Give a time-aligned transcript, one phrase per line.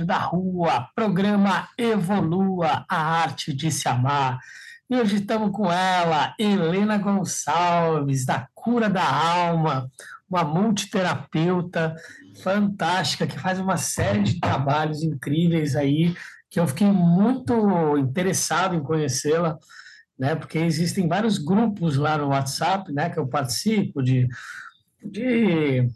[0.00, 4.38] Rádio da Rua, programa Evolua, a arte de se amar.
[4.88, 9.90] E hoje estamos com ela, Helena Gonçalves, da Cura da Alma,
[10.28, 11.94] uma multiterapeuta
[12.42, 16.14] fantástica que faz uma série de trabalhos incríveis aí,
[16.48, 19.58] que eu fiquei muito interessado em conhecê-la,
[20.18, 20.34] né?
[20.34, 24.28] Porque existem vários grupos lá no WhatsApp, né, que eu participo de
[25.02, 25.88] de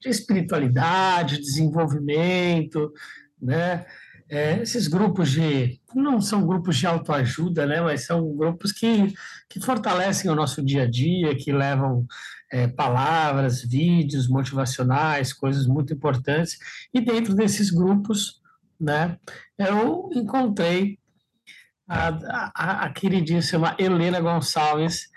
[0.00, 2.92] de espiritualidade, desenvolvimento,
[3.40, 3.84] né?
[4.30, 7.80] É, esses grupos de não são grupos de autoajuda, né?
[7.80, 9.14] Mas são grupos que,
[9.48, 12.06] que fortalecem o nosso dia a dia, que levam
[12.52, 16.58] é, palavras, vídeos motivacionais, coisas muito importantes.
[16.92, 18.40] E dentro desses grupos,
[18.78, 19.16] né?
[19.58, 20.98] Eu encontrei
[21.88, 22.08] a,
[22.54, 25.08] a, a queridíssima Helena Gonçalves,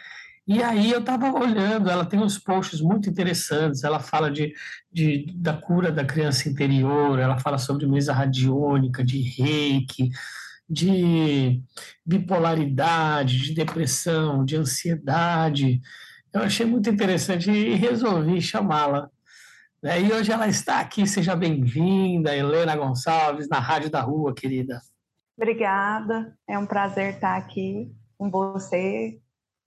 [0.48, 4.54] e aí eu estava olhando, ela tem uns posts muito interessantes, ela fala de,
[4.92, 10.10] de, da cura da criança interior, ela fala sobre mesa radiônica, de reiki,
[10.68, 11.62] de
[12.06, 15.80] bipolaridade, de depressão, de ansiedade.
[16.34, 19.10] Eu achei muito interessante e resolvi chamá-la.
[19.82, 20.02] Né?
[20.02, 24.82] E hoje ela está aqui, seja bem-vinda, Helena Gonçalves, na Rádio da Rua, querida.
[25.38, 29.21] Obrigada, é um prazer estar aqui com você,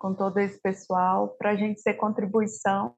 [0.04, 2.94] com todo esse pessoal, para a gente ser contribuição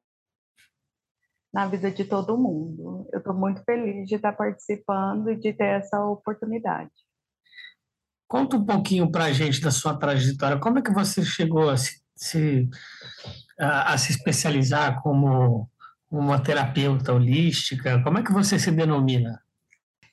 [1.55, 3.09] na vida de todo mundo.
[3.13, 6.91] Eu estou muito feliz de estar participando e de ter essa oportunidade.
[8.27, 10.59] Conta um pouquinho para a gente da sua trajetória.
[10.59, 12.69] Como é que você chegou a se, se
[13.57, 15.71] a, a, se especializar como
[16.11, 18.03] uma terapeuta holística?
[18.03, 19.41] Como é que você se denomina?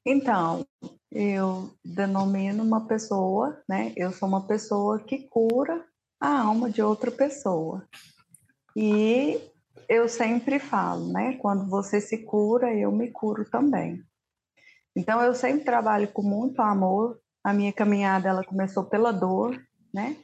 [0.06, 0.64] Então,
[1.12, 3.92] eu denomino uma pessoa, né?
[3.98, 5.84] Eu sou uma pessoa que cura
[6.24, 7.86] a alma de outra pessoa.
[8.74, 9.38] E
[9.90, 11.34] eu sempre falo, né?
[11.34, 14.02] Quando você se cura, eu me curo também.
[14.96, 17.20] Então eu sempre trabalho com muito amor.
[17.44, 19.62] A minha caminhada ela começou pela dor,
[19.94, 20.16] né?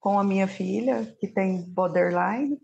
[0.00, 2.58] Com a minha filha que tem borderline.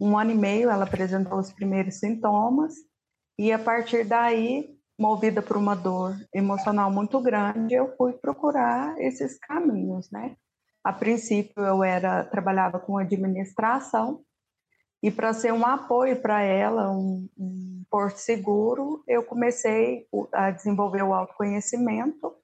[0.00, 2.74] Um ano e meio ela apresentou os primeiros sintomas
[3.36, 9.36] e a partir daí, movida por uma dor emocional muito grande, eu fui procurar esses
[9.36, 10.36] caminhos, né?
[10.82, 14.22] A princípio eu era trabalhava com administração
[15.02, 21.02] e para ser um apoio para ela, um, um porto seguro, eu comecei a desenvolver
[21.02, 22.34] o autoconhecimento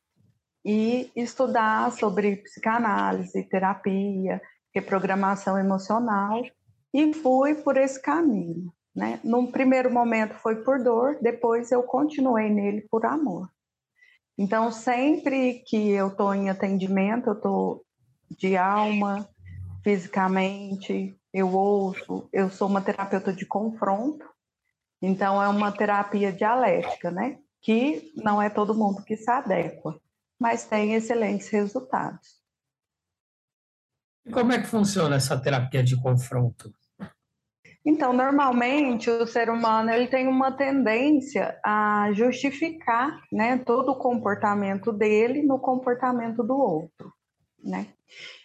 [0.65, 4.41] e estudar sobre psicanálise, terapia,
[4.75, 6.43] reprogramação emocional
[6.93, 8.73] e fui por esse caminho.
[8.95, 9.21] Né?
[9.23, 13.49] Num primeiro momento foi por dor, depois eu continuei nele por amor.
[14.39, 17.86] Então, sempre que eu estou em atendimento, eu estou
[18.31, 19.29] de alma,
[19.83, 24.27] fisicamente, eu ouço, eu sou uma terapeuta de confronto,
[25.01, 27.39] então é uma terapia dialética, né?
[27.61, 30.01] Que não é todo mundo que se adequa,
[30.39, 32.41] mas tem excelentes resultados.
[34.25, 36.73] E como é que funciona essa terapia de confronto?
[37.85, 44.93] Então, normalmente o ser humano ele tem uma tendência a justificar, né, todo o comportamento
[44.93, 47.13] dele no comportamento do outro,
[47.63, 47.89] né?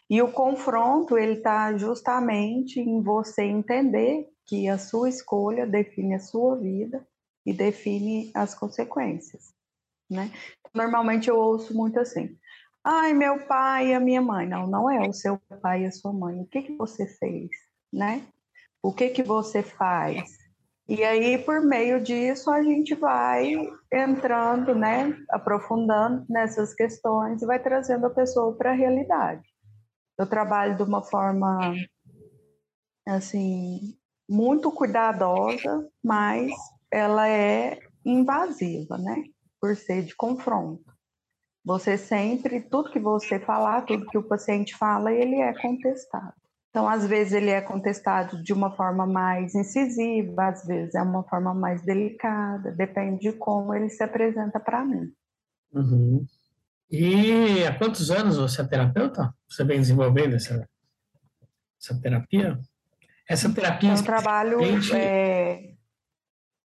[0.10, 6.20] E o confronto ele está justamente em você entender que a sua escolha define a
[6.20, 7.08] sua vida
[7.46, 9.54] e define as consequências,
[10.10, 10.32] né?
[10.74, 12.38] Normalmente eu ouço muito assim:
[12.84, 14.48] "Ai, meu pai e a minha mãe".
[14.48, 16.40] Não, não é o seu pai e a sua mãe.
[16.42, 17.50] O que que você fez,
[17.92, 18.26] né?
[18.84, 20.41] O que que você faz?
[20.88, 23.56] E aí, por meio disso, a gente vai
[23.92, 29.48] entrando, né, aprofundando nessas questões e vai trazendo a pessoa para a realidade.
[30.18, 31.74] Eu trabalho de uma forma,
[33.08, 33.98] assim,
[34.30, 36.52] muito cuidadosa, mas
[36.92, 39.24] ela é invasiva, né,
[39.60, 40.92] por ser de confronto.
[41.64, 46.41] Você sempre, tudo que você falar, tudo que o paciente fala, ele é contestado.
[46.72, 51.22] Então, às vezes, ele é contestado de uma forma mais incisiva, às vezes é uma
[51.24, 55.12] forma mais delicada, depende de como ele se apresenta para mim.
[55.74, 56.26] Uhum.
[56.90, 59.34] E há quantos anos você é terapeuta?
[59.50, 60.66] Você vem desenvolvendo essa,
[61.82, 62.58] essa terapia?
[63.28, 64.60] Essa terapia então, trabalho
[64.94, 65.74] é...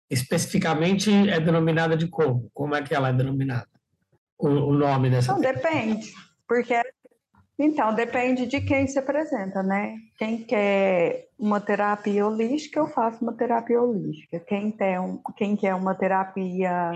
[0.09, 2.51] especificamente é denominada de como?
[2.53, 3.67] Como é que ela é denominada?
[4.37, 5.63] O, o nome dessa Não, terapia?
[5.63, 6.13] depende,
[6.47, 6.79] porque
[7.59, 9.95] então, depende de quem se apresenta, né?
[10.17, 14.39] Quem quer uma terapia holística, eu faço uma terapia holística.
[14.41, 16.93] Quem, tem um, quem quer uma terapia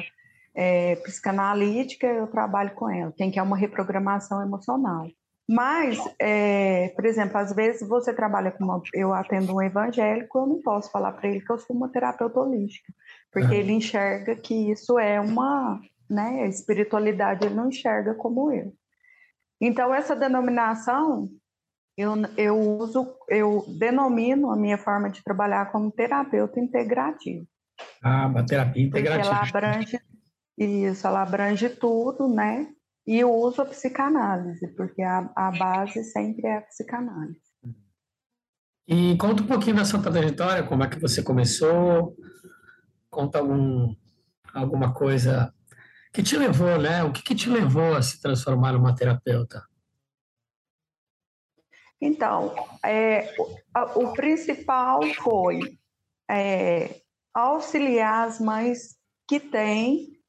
[0.54, 3.12] é, psicanalítica, eu trabalho com ela.
[3.18, 5.08] Quem quer uma reprogramação emocional.
[5.50, 8.82] Mas, é, por exemplo, às vezes você trabalha com uma.
[8.94, 12.40] Eu atendo um evangélico, eu não posso falar para ele que eu sou uma terapeuta
[12.40, 12.94] holística,
[13.34, 13.58] porque é.
[13.58, 15.82] ele enxerga que isso é uma.
[16.10, 18.74] Né, a espiritualidade ele não enxerga como eu.
[19.62, 21.30] Então, essa denominação
[21.98, 27.46] eu, eu uso, eu denomino a minha forma de trabalhar como terapeuta integrativo.
[28.04, 29.36] Ah, uma terapia integrativa.
[29.36, 30.00] ela abrange,
[30.58, 32.68] isso, ela abrange tudo, né?
[33.06, 37.40] E eu uso a psicanálise, porque a, a base sempre é a psicanálise.
[38.88, 42.16] E conta um pouquinho da sua trajetória, como é que você começou,
[43.10, 43.96] conta algum,
[44.54, 45.54] alguma coisa
[46.12, 47.04] que te levou, né?
[47.04, 49.64] O que, que te levou a se transformar numa terapeuta?
[52.00, 52.54] Então,
[52.84, 55.60] é, o, o, principal foi
[56.30, 57.02] é,
[57.34, 58.98] auxiliar as mães
[59.28, 60.20] que têm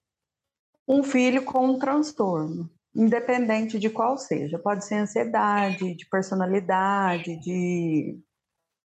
[0.86, 4.58] um filho com um transtorno, independente de qual seja.
[4.58, 8.20] Pode ser ansiedade, de personalidade, de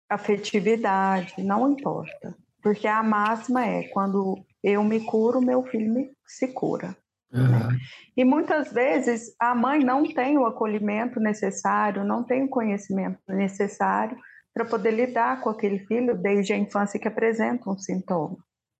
[0.09, 2.35] afetividade, não importa.
[2.61, 6.95] Porque a máxima é quando eu me curo, meu filho me, se cura.
[7.31, 7.77] Uhum.
[8.17, 14.17] E muitas vezes a mãe não tem o acolhimento necessário, não tem o conhecimento necessário
[14.53, 18.37] para poder lidar com aquele filho desde a infância que apresenta um sintoma.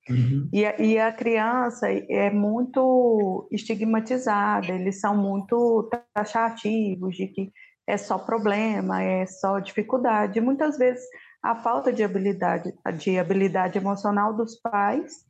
[0.10, 0.50] Uhum.
[0.52, 7.52] E, a, e, a criança é muito estigmatizada, eles são muito taxativos de que
[7.88, 10.40] é só problema, é só dificuldade.
[10.40, 11.04] E muitas vezes
[11.44, 15.29] a falta de habilidade, de habilidade emocional dos pais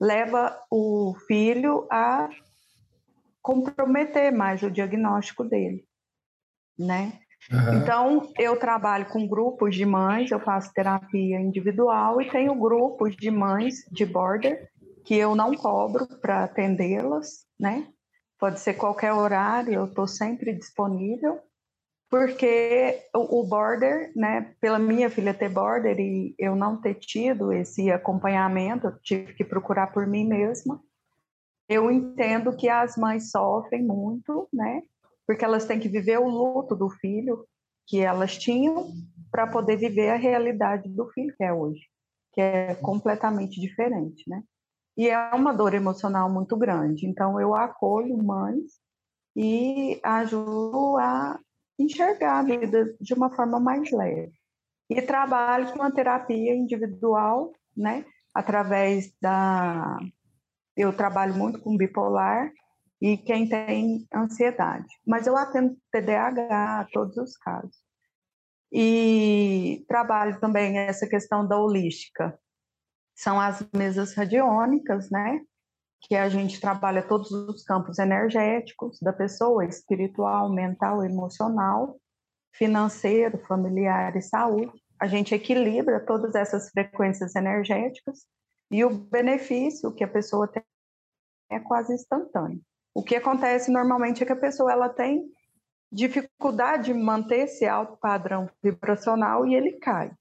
[0.00, 2.28] leva o filho a
[3.42, 5.84] comprometer mais o diagnóstico dele,
[6.78, 7.20] né?
[7.50, 7.74] Uhum.
[7.74, 13.30] Então, eu trabalho com grupos de mães, eu faço terapia individual e tenho grupos de
[13.30, 14.68] mães de border
[15.04, 17.86] que eu não cobro para atendê-las, né?
[18.38, 21.40] Pode ser qualquer horário, eu estou sempre disponível
[22.08, 27.90] porque o, border, né, pela minha filha ter border e eu não ter tido esse
[27.90, 30.80] acompanhamento, eu tive que procurar por mim mesma.
[31.68, 34.82] Eu entendo que as mães sofrem muito, né,
[35.26, 37.44] porque elas têm que viver o luto do filho
[37.86, 38.92] que elas tinham
[39.30, 41.82] para poder viver a realidade do filho que é hoje,
[42.32, 44.42] que é completamente diferente, né?
[44.96, 47.06] E é uma dor emocional muito grande.
[47.06, 48.80] Então eu acolho mães
[49.36, 51.38] e ajudo a
[51.78, 54.32] enxergar a vida de uma forma mais leve.
[54.88, 58.04] E trabalho com a terapia individual, né?
[58.34, 59.98] Através da.
[60.76, 62.52] Eu trabalho muito com bipolar
[63.00, 64.86] e quem tem ansiedade.
[65.06, 67.76] Mas eu atendo TDAH, todos os casos.
[68.72, 72.38] E trabalho também essa questão da holística.
[73.14, 75.40] São as mesas radiônicas, né?
[76.06, 81.96] Que a gente trabalha todos os campos energéticos da pessoa, espiritual, mental, emocional,
[82.54, 84.72] financeiro, familiar e saúde.
[85.00, 88.20] A gente equilibra todas essas frequências energéticas
[88.70, 90.62] e o benefício que a pessoa tem
[91.50, 92.60] é quase instantâneo.
[92.94, 95.24] O que acontece normalmente é que a pessoa ela tem
[95.92, 100.12] dificuldade de manter esse alto padrão vibracional e ele cai.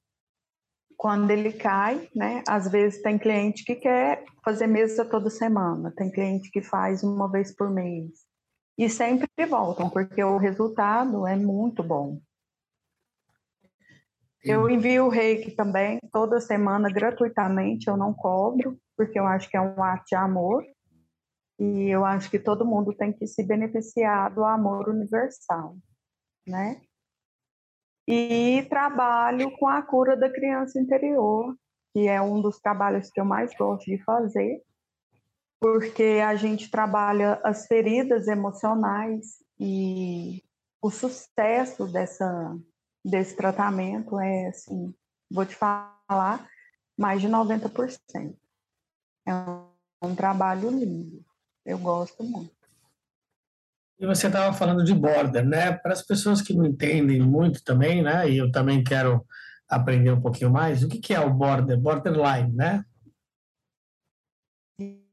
[0.98, 6.12] Quando ele cai, né, às vezes tem cliente que quer fazer mesa toda semana, tem
[6.12, 8.12] cliente que faz uma vez por mês.
[8.78, 12.20] E sempre voltam, porque o resultado é muito bom.
[14.44, 19.58] Eu envio o reiki também toda semana gratuitamente, eu não cobro, porque eu acho que
[19.58, 20.64] é um ato de amor.
[21.58, 25.78] E eu acho que todo mundo tem que se beneficiar do amor universal,
[26.46, 26.80] né?
[28.07, 31.55] E trabalho com a cura da criança interior,
[31.93, 34.62] que é um dos trabalhos que eu mais gosto de fazer,
[35.59, 40.43] porque a gente trabalha as feridas emocionais e
[40.81, 42.55] o sucesso dessa,
[43.03, 44.93] desse tratamento é, assim,
[45.31, 46.47] vou te falar,
[46.97, 48.35] mais de 90%.
[49.27, 49.33] É
[50.05, 51.25] um trabalho lindo.
[51.65, 52.64] Eu gosto muito.
[53.98, 55.72] E você estava falando de border, né?
[55.72, 58.30] Para as pessoas que não entendem muito também, né?
[58.30, 59.25] E eu também quero
[59.70, 60.84] aprender um pouquinho mais.
[60.84, 61.80] O que, que é o border?
[61.80, 62.84] Borderline, né?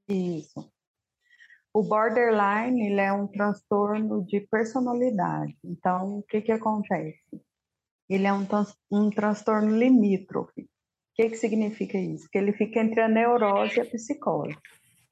[0.08, 0.70] Isso.
[1.74, 5.56] O borderline ele é um transtorno de personalidade.
[5.64, 7.40] Então, o que, que acontece?
[8.10, 8.46] Ele é um,
[8.90, 10.62] um transtorno limítrofe.
[10.62, 10.68] O
[11.14, 12.28] que, que significa isso?
[12.30, 14.56] Que ele fica entre a neurose e a psicose.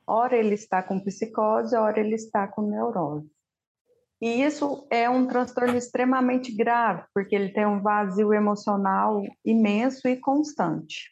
[0.07, 3.31] Ora ele está com psicose, ora ele está com neurose.
[4.21, 10.17] E isso é um transtorno extremamente grave, porque ele tem um vazio emocional imenso e
[10.17, 11.11] constante.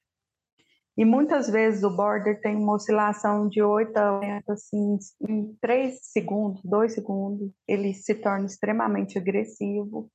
[0.97, 4.99] E muitas vezes o border tem uma oscilação de 8 a 80, assim,
[5.29, 10.11] em 3 segundos, 2 segundos, ele se torna extremamente agressivo.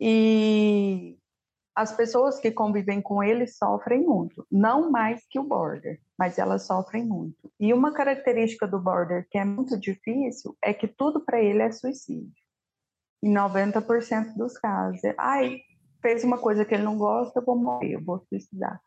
[0.00, 1.16] E
[1.74, 6.66] as pessoas que convivem com ele sofrem muito, não mais que o border, mas elas
[6.66, 7.50] sofrem muito.
[7.58, 11.72] E uma característica do border que é muito difícil é que tudo para ele é
[11.72, 12.42] suicídio.
[13.22, 15.60] Em 90% dos casos, é, ai,
[16.02, 18.80] fez uma coisa que ele não gosta, eu vou morrer, eu vou suicidar.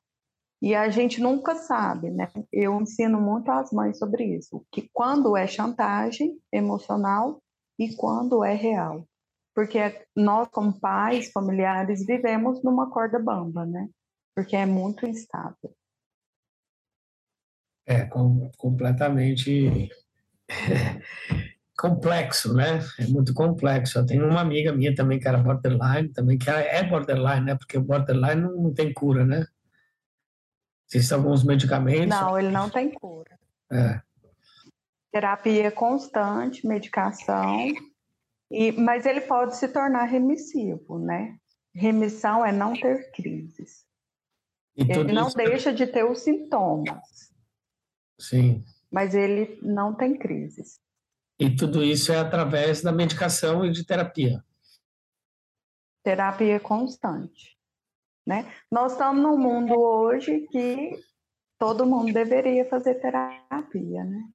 [0.61, 2.29] E a gente nunca sabe, né?
[2.51, 7.41] Eu ensino muito às mães sobre isso, que quando é chantagem emocional
[7.79, 9.07] e quando é real
[9.55, 13.87] porque nós, como pais, familiares, vivemos numa corda bamba, né?
[14.35, 15.73] Porque é muito instável.
[17.87, 19.89] É, com, completamente
[21.79, 22.79] complexo, né?
[22.99, 23.97] É muito complexo.
[23.97, 27.55] Eu tenho uma amiga minha também que era borderline, também que é borderline, né?
[27.55, 29.45] Porque o borderline não, não tem cura, né?
[30.93, 32.09] Existem alguns medicamentos.
[32.09, 33.39] Não, ele não tem cura.
[33.71, 34.01] É.
[35.13, 37.71] Terapia constante, medicação
[38.49, 41.37] e, mas ele pode se tornar remissivo, né?
[41.73, 43.85] Remissão é não ter crises.
[44.75, 45.37] Ele não isso...
[45.37, 47.33] deixa de ter os sintomas.
[48.19, 48.63] Sim.
[48.91, 50.79] Mas ele não tem crises.
[51.39, 54.43] E tudo isso é através da medicação e de terapia.
[56.03, 57.57] Terapia constante.
[58.25, 58.51] Né?
[58.71, 60.97] Nós estamos num mundo hoje que
[61.59, 64.29] todo mundo deveria fazer terapia, né?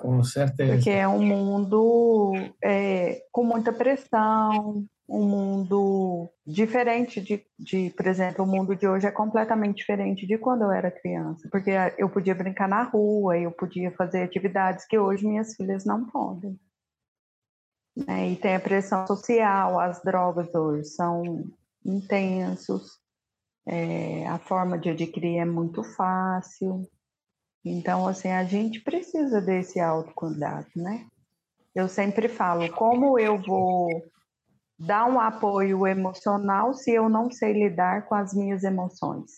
[0.00, 0.74] Com certeza.
[0.74, 2.32] Porque é um mundo
[2.64, 9.06] é, com muita pressão, um mundo diferente de, de, por exemplo, o mundo de hoje
[9.06, 13.50] é completamente diferente de quando eu era criança, porque eu podia brincar na rua, eu
[13.50, 16.58] podia fazer atividades que hoje minhas filhas não podem.
[17.94, 18.30] Né?
[18.30, 21.44] E tem a pressão social, as drogas hoje são
[21.84, 22.98] intensos,
[23.66, 26.88] é, a forma de adquirir é muito fácil.
[27.64, 31.06] Então, assim, a gente precisa desse autocuidado, né?
[31.74, 33.88] Eu sempre falo, como eu vou
[34.78, 39.30] dar um apoio emocional se eu não sei lidar com as minhas emoções?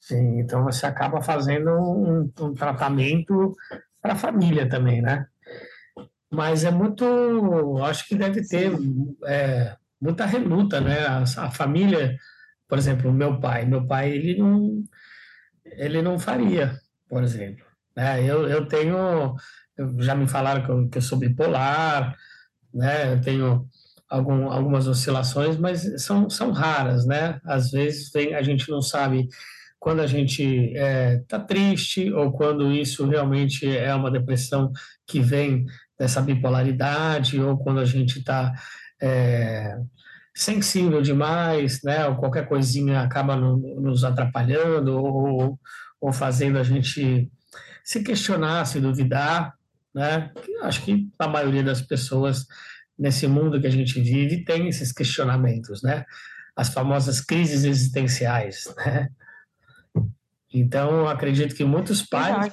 [0.00, 3.54] Sim, então você acaba fazendo um, um tratamento
[4.00, 5.26] para a família também, né?
[6.30, 8.72] Mas é muito, acho que deve ter
[9.26, 11.06] é, muita reluta, né?
[11.06, 12.16] A, a família,
[12.66, 14.82] por exemplo, meu pai, meu pai ele não
[15.64, 16.78] ele não faria,
[17.08, 17.64] por exemplo.
[17.96, 18.24] Né?
[18.24, 19.34] Eu, eu tenho,
[19.98, 22.16] já me falaram que eu, que eu sou bipolar,
[22.72, 23.12] né?
[23.12, 23.66] Eu tenho
[24.08, 27.40] algum, algumas oscilações, mas são, são raras, né?
[27.44, 29.28] Às vezes vem, a gente não sabe
[29.78, 34.70] quando a gente está é, tá triste ou quando isso realmente é uma depressão
[35.06, 35.66] que vem
[35.98, 38.52] dessa bipolaridade ou quando a gente está
[39.00, 39.76] é,
[40.34, 42.06] sensível demais, né?
[42.06, 45.58] Ou qualquer coisinha acaba no, nos atrapalhando, ou,
[46.00, 47.30] ou fazendo a gente
[47.84, 49.54] se questionar, se duvidar,
[49.94, 50.30] né?
[50.62, 52.46] Acho que a maioria das pessoas
[52.98, 56.04] nesse mundo que a gente vive tem esses questionamentos, né?
[56.56, 59.08] As famosas crises existenciais, né?
[60.52, 62.52] Então, acredito que muitos pais...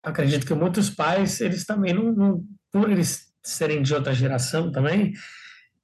[0.00, 5.12] Acredito que muitos pais, eles também não, não, por eles serem de outra geração também,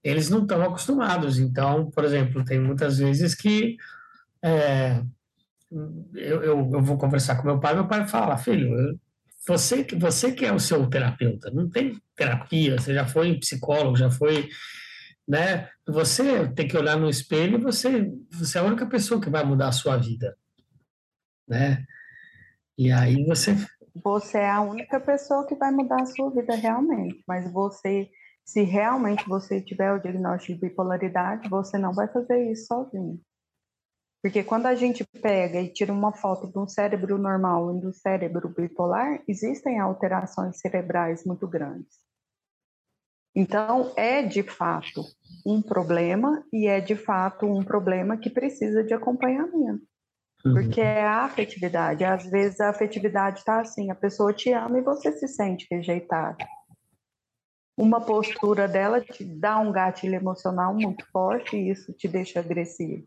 [0.04, 1.38] eles não estão acostumados.
[1.38, 3.76] Então, por exemplo, tem muitas vezes que
[4.42, 5.02] é,
[6.14, 8.98] eu, eu, eu, vou conversar com meu pai, meu pai fala, filho,
[9.46, 14.10] você, você que é o seu terapeuta, não tem terapia, você já foi psicólogo, já
[14.10, 14.48] foi,
[15.26, 15.68] né?
[15.86, 19.68] Você tem que olhar no espelho você, você é a única pessoa que vai mudar
[19.68, 20.36] a sua vida,
[21.48, 21.84] né?
[22.76, 23.56] E aí você...
[24.02, 28.10] Você é a única pessoa que vai mudar a sua vida realmente, mas você,
[28.44, 33.20] se realmente você tiver o diagnóstico de bipolaridade, você não vai fazer isso sozinho.
[34.22, 37.92] Porque quando a gente pega e tira uma foto de um cérebro normal e do
[37.92, 41.98] cérebro bipolar, existem alterações cerebrais muito grandes.
[43.36, 45.02] Então, é de fato
[45.44, 49.82] um problema e é de fato um problema que precisa de acompanhamento.
[50.44, 50.54] Uhum.
[50.54, 52.04] Porque é a afetividade.
[52.04, 56.38] Às vezes a afetividade está assim: a pessoa te ama e você se sente rejeitado.
[57.76, 63.04] Uma postura dela te dá um gatilho emocional muito forte e isso te deixa agressivo.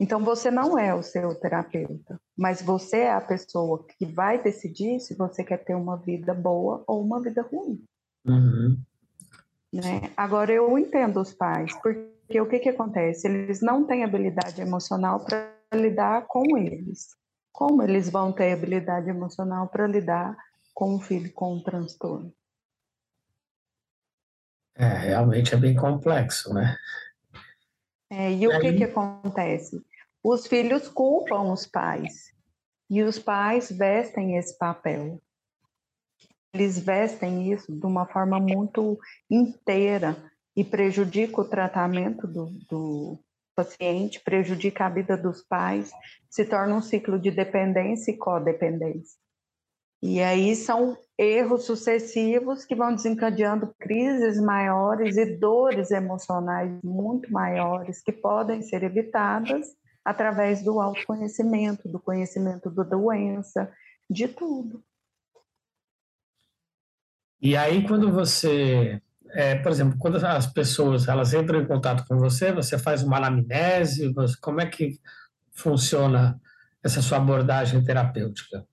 [0.00, 5.00] Então, você não é o seu terapeuta, mas você é a pessoa que vai decidir
[5.00, 7.84] se você quer ter uma vida boa ou uma vida ruim.
[8.24, 8.78] Uhum.
[9.72, 10.12] Né?
[10.16, 13.26] Agora, eu entendo os pais, porque o que, que acontece?
[13.26, 17.16] Eles não têm habilidade emocional para lidar com eles.
[17.52, 20.36] Como eles vão ter habilidade emocional para lidar
[20.72, 22.32] com um filho com um transtorno?
[24.78, 26.76] É, realmente é bem complexo, né?
[28.08, 29.84] É, e o que, que acontece?
[30.22, 32.32] Os filhos culpam os pais
[32.88, 35.20] e os pais vestem esse papel.
[36.54, 40.16] Eles vestem isso de uma forma muito inteira
[40.56, 43.18] e prejudica o tratamento do, do
[43.54, 45.90] paciente, prejudica a vida dos pais,
[46.30, 49.18] se torna um ciclo de dependência e codependência.
[50.00, 58.00] E aí são erros sucessivos que vão desencadeando crises maiores e dores emocionais muito maiores
[58.00, 59.66] que podem ser evitadas
[60.04, 63.70] através do autoconhecimento, do conhecimento da doença,
[64.08, 64.82] de tudo.
[67.42, 72.16] E aí quando você, é, por exemplo, quando as pessoas elas entram em contato com
[72.16, 75.00] você, você faz uma anamnese, você, como é que
[75.52, 76.40] funciona
[76.84, 78.64] essa sua abordagem terapêutica?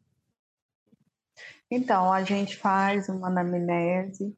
[1.69, 4.35] Então, a gente faz uma anamnese,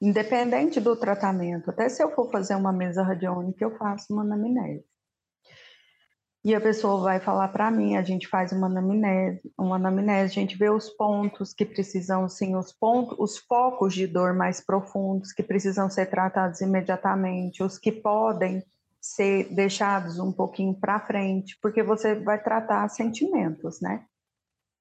[0.00, 1.70] independente do tratamento.
[1.70, 4.84] Até se eu for fazer uma mesa radiônica, eu faço uma anamnese.
[6.44, 10.34] E a pessoa vai falar para mim, a gente faz uma anamnese, uma anamnese, a
[10.42, 15.32] gente vê os pontos que precisam, sim, os pontos, os focos de dor mais profundos
[15.32, 18.62] que precisam ser tratados imediatamente, os que podem
[19.00, 24.04] ser deixados um pouquinho para frente, porque você vai tratar sentimentos, né?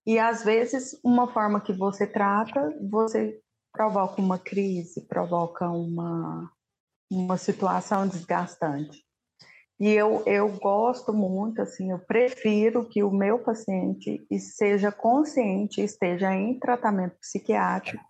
[0.05, 3.39] E às vezes, uma forma que você trata, você
[3.71, 6.51] provoca uma crise, provoca uma,
[7.11, 9.03] uma situação desgastante.
[9.79, 16.33] E eu, eu gosto muito, assim, eu prefiro que o meu paciente seja consciente, esteja
[16.33, 18.03] em tratamento psiquiátrico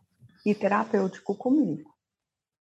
[0.46, 1.90] e terapêutico comigo.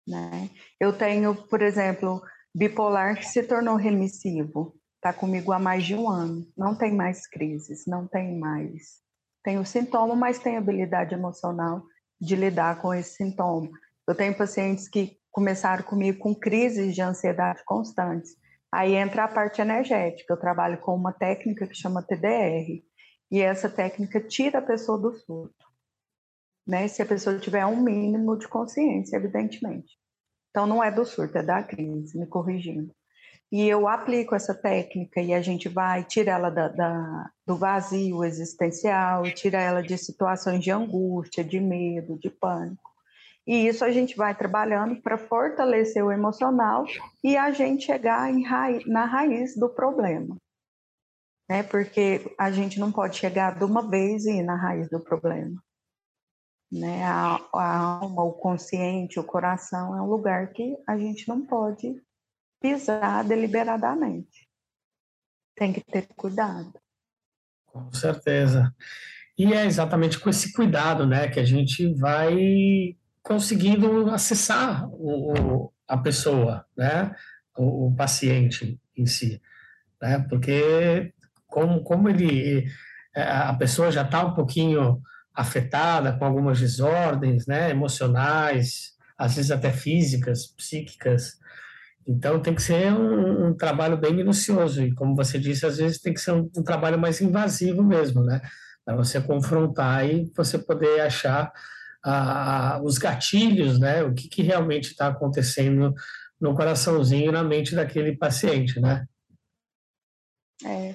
[0.06, 0.50] Né?
[0.78, 2.20] Eu tenho, por exemplo,
[2.54, 7.26] bipolar que se tornou remissivo, está comigo há mais de um ano, não tem mais
[7.26, 9.00] crises, não tem mais
[9.42, 11.82] tem o sintoma, mas tem habilidade emocional
[12.20, 13.70] de lidar com esse sintoma.
[14.06, 18.36] Eu tenho pacientes que começaram comigo com crises de ansiedade constantes.
[18.72, 20.32] Aí entra a parte energética.
[20.32, 22.82] Eu trabalho com uma técnica que chama TDR.
[23.30, 25.66] E essa técnica tira a pessoa do surto.
[26.66, 26.88] Né?
[26.88, 29.98] Se a pessoa tiver um mínimo de consciência, evidentemente.
[30.50, 32.92] Então, não é do surto, é da crise, me corrigindo
[33.52, 38.22] e eu aplico essa técnica e a gente vai tirar ela da, da, do vazio
[38.22, 42.90] existencial tira ela de situações de angústia, de medo, de pânico.
[43.44, 46.84] E isso a gente vai trabalhando para fortalecer o emocional
[47.24, 50.36] e a gente chegar raiz, na raiz do problema.
[51.48, 51.64] Né?
[51.64, 55.60] Porque a gente não pode chegar de uma vez e ir na raiz do problema.
[56.70, 57.02] Né?
[57.02, 62.00] A, a alma, o consciente, o coração é um lugar que a gente não pode
[62.60, 64.48] pisar deliberadamente.
[65.56, 66.72] Tem que ter cuidado.
[67.66, 68.74] Com certeza.
[69.38, 75.96] E é exatamente com esse cuidado, né, que a gente vai conseguindo acessar o, a
[75.96, 77.14] pessoa, né,
[77.56, 79.40] o, o paciente em si,
[80.00, 81.12] né, porque
[81.46, 82.66] como, como ele,
[83.14, 85.00] é, a pessoa já está um pouquinho
[85.34, 91.39] afetada com algumas desordens, né, emocionais, às vezes até físicas, psíquicas.
[92.06, 96.00] Então tem que ser um, um trabalho bem minucioso e, como você disse, às vezes
[96.00, 98.40] tem que ser um, um trabalho mais invasivo mesmo, né,
[98.84, 101.52] para você confrontar e você poder achar
[102.02, 105.94] ah, os gatilhos, né, o que, que realmente está acontecendo
[106.40, 109.06] no coraçãozinho, na mente daquele paciente, né?
[110.64, 110.94] É,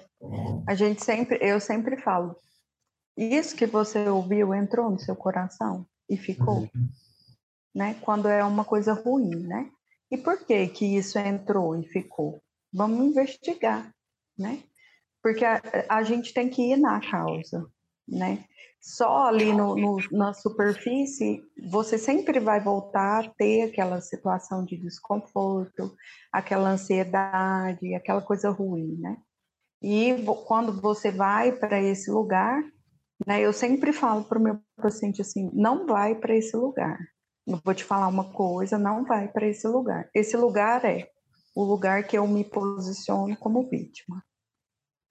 [0.67, 2.35] a gente sempre, eu sempre falo,
[3.17, 6.89] isso que você ouviu entrou no seu coração e ficou, uhum.
[7.73, 7.95] né?
[8.01, 9.69] Quando é uma coisa ruim, né?
[10.11, 12.41] E por que que isso entrou e ficou?
[12.73, 13.91] Vamos investigar,
[14.37, 14.63] né?
[15.21, 17.65] Porque a, a gente tem que ir na causa,
[18.07, 18.45] né?
[18.79, 24.77] Só ali no, no, na superfície, você sempre vai voltar a ter aquela situação de
[24.77, 25.95] desconforto,
[26.31, 29.17] aquela ansiedade, aquela coisa ruim, né?
[29.81, 30.13] E
[30.45, 32.61] quando você vai para esse lugar,
[33.25, 36.99] né, eu sempre falo para o meu paciente assim: não vai para esse lugar.
[37.47, 40.09] Eu vou te falar uma coisa, não vai para esse lugar.
[40.13, 41.09] Esse lugar é
[41.55, 44.23] o lugar que eu me posiciono como vítima,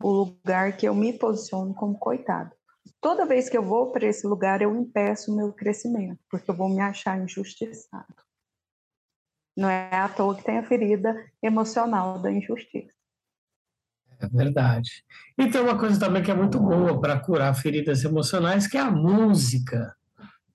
[0.03, 2.55] o lugar que eu me posiciono como coitado.
[3.01, 6.57] Toda vez que eu vou para esse lugar, eu impeço o meu crescimento, porque eu
[6.57, 8.15] vou me achar injustiçado.
[9.57, 12.95] Não é à toa que tem a ferida emocional da injustiça.
[14.19, 15.05] É verdade.
[15.39, 18.81] E tem uma coisa também que é muito boa para curar feridas emocionais, que é
[18.81, 19.95] a música,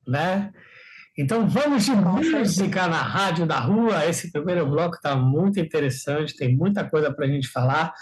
[0.08, 0.52] né?
[1.20, 4.06] Então vamos de música na rádio da rua.
[4.06, 7.94] Esse primeiro bloco está muito interessante, tem muita coisa para a gente falar.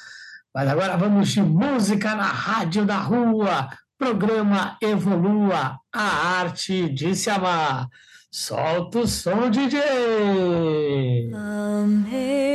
[0.54, 3.70] Mas agora vamos de música na rádio da rua.
[3.98, 7.88] Programa Evolua, a arte de se amar.
[8.30, 11.32] Solta o som, DJ!
[11.34, 12.48] Amazing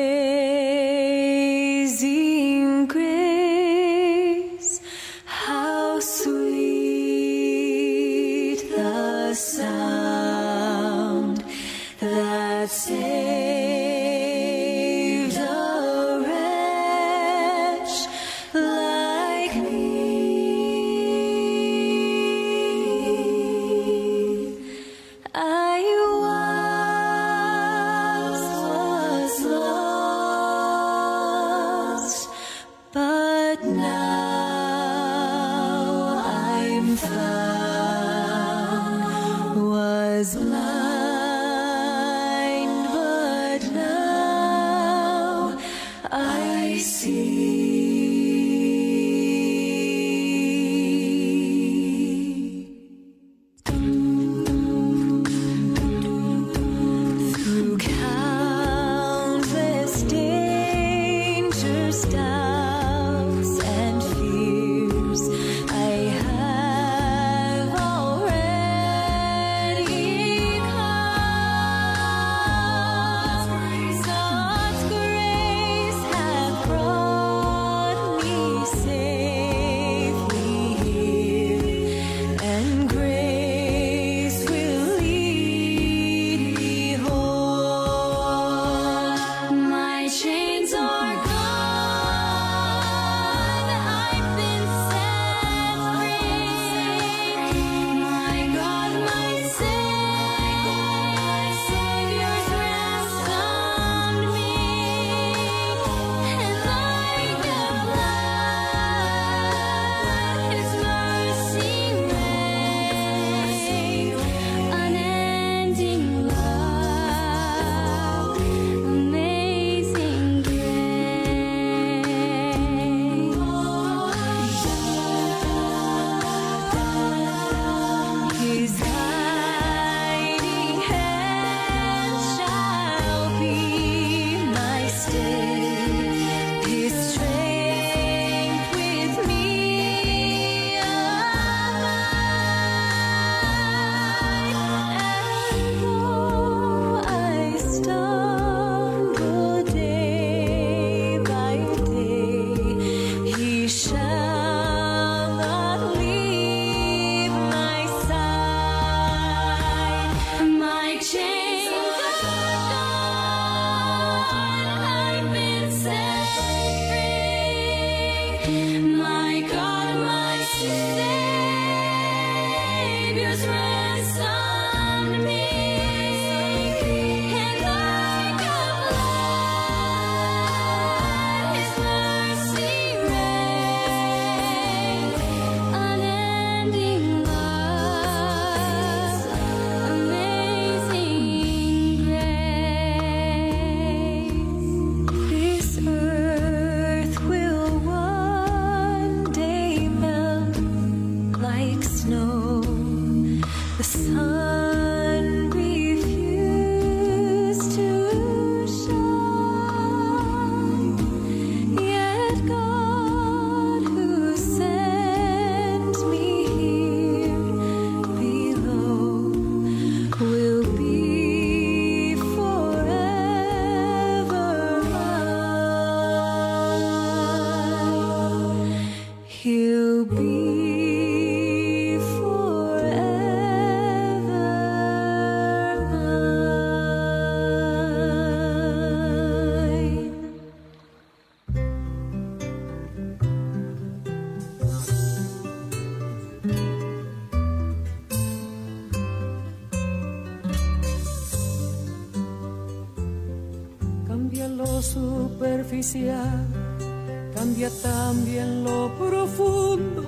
[257.35, 260.05] cambia también lo profundo,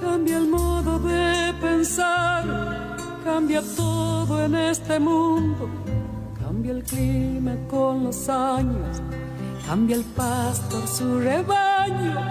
[0.00, 5.68] cambia el modo de pensar, cambia todo en este mundo,
[6.40, 9.02] cambia el clima con los años,
[9.66, 12.26] cambia el pastor su rebaño,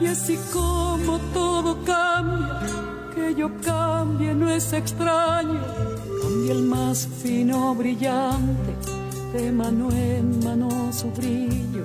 [0.00, 2.62] y así como todo cambia,
[3.14, 5.60] que yo cambie no es extraño,
[6.22, 8.72] cambia el más fino brillante
[9.34, 11.84] de mano en mano su brillo.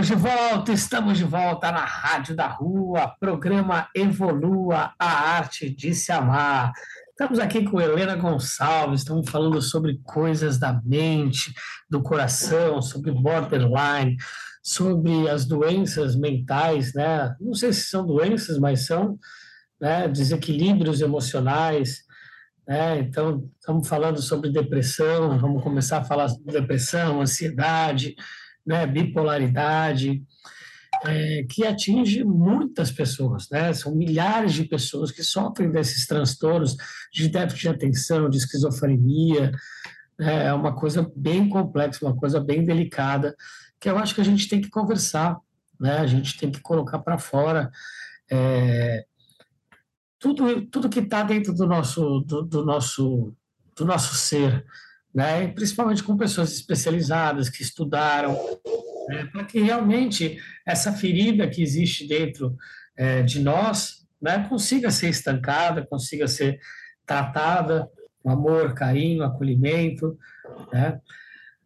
[0.00, 5.94] Estamos de volta, estamos de volta na Rádio da Rua, programa Evolua, a arte de
[5.94, 6.72] se amar.
[7.10, 11.52] Estamos aqui com Helena Gonçalves, estamos falando sobre coisas da mente,
[11.90, 14.16] do coração, sobre borderline,
[14.62, 17.36] sobre as doenças mentais, né?
[17.38, 19.18] Não sei se são doenças, mas são
[19.78, 22.04] né, desequilíbrios emocionais,
[22.66, 23.00] né?
[23.00, 28.16] Então, estamos falando sobre depressão, vamos começar a falar sobre depressão, ansiedade,
[28.66, 30.22] né, bipolaridade,
[31.04, 33.72] é, que atinge muitas pessoas, né?
[33.72, 36.76] São milhares de pessoas que sofrem desses transtornos
[37.12, 39.52] de déficit de atenção, de esquizofrenia.
[40.18, 40.46] né?
[40.46, 43.34] É uma coisa bem complexa, uma coisa bem delicada,
[43.80, 45.38] que eu acho que a gente tem que conversar,
[45.78, 45.98] né?
[45.98, 47.70] A gente tem que colocar para fora
[48.30, 49.04] é,
[50.18, 53.34] tudo, tudo que está dentro do nosso, do, do nosso,
[53.76, 54.64] do nosso ser,
[55.14, 55.48] né?
[55.48, 58.36] Principalmente com pessoas especializadas que estudaram,
[59.08, 62.56] né, para que realmente essa ferida que existe dentro
[62.96, 66.60] é, de nós né, consiga ser estancada, consiga ser
[67.04, 67.88] tratada
[68.22, 70.16] com amor, carinho, acolhimento.
[70.72, 71.00] Né?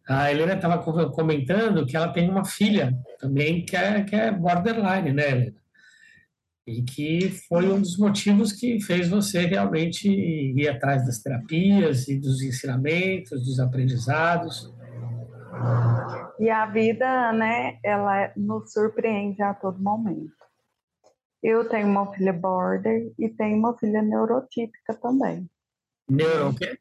[0.07, 0.77] A Helena estava
[1.11, 5.64] comentando que ela tem uma filha também que é, que é borderline, né, Helena?
[6.67, 12.19] E que foi um dos motivos que fez você realmente ir atrás das terapias e
[12.19, 14.73] dos ensinamentos, dos aprendizados.
[16.39, 20.33] E a vida, né, ela nos surpreende a todo momento.
[21.41, 25.47] Eu tenho uma filha border e tenho uma filha neurotípica também.
[26.09, 26.77] Neuro o quê?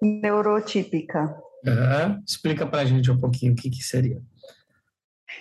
[0.00, 1.36] Neurotípica.
[1.66, 2.22] Uhum.
[2.26, 4.20] Explica para a gente um pouquinho o que, que seria.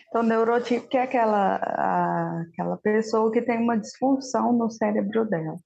[0.07, 5.57] Então, neurotípica é aquela, a, aquela pessoa que tem uma disfunção no cérebro dela.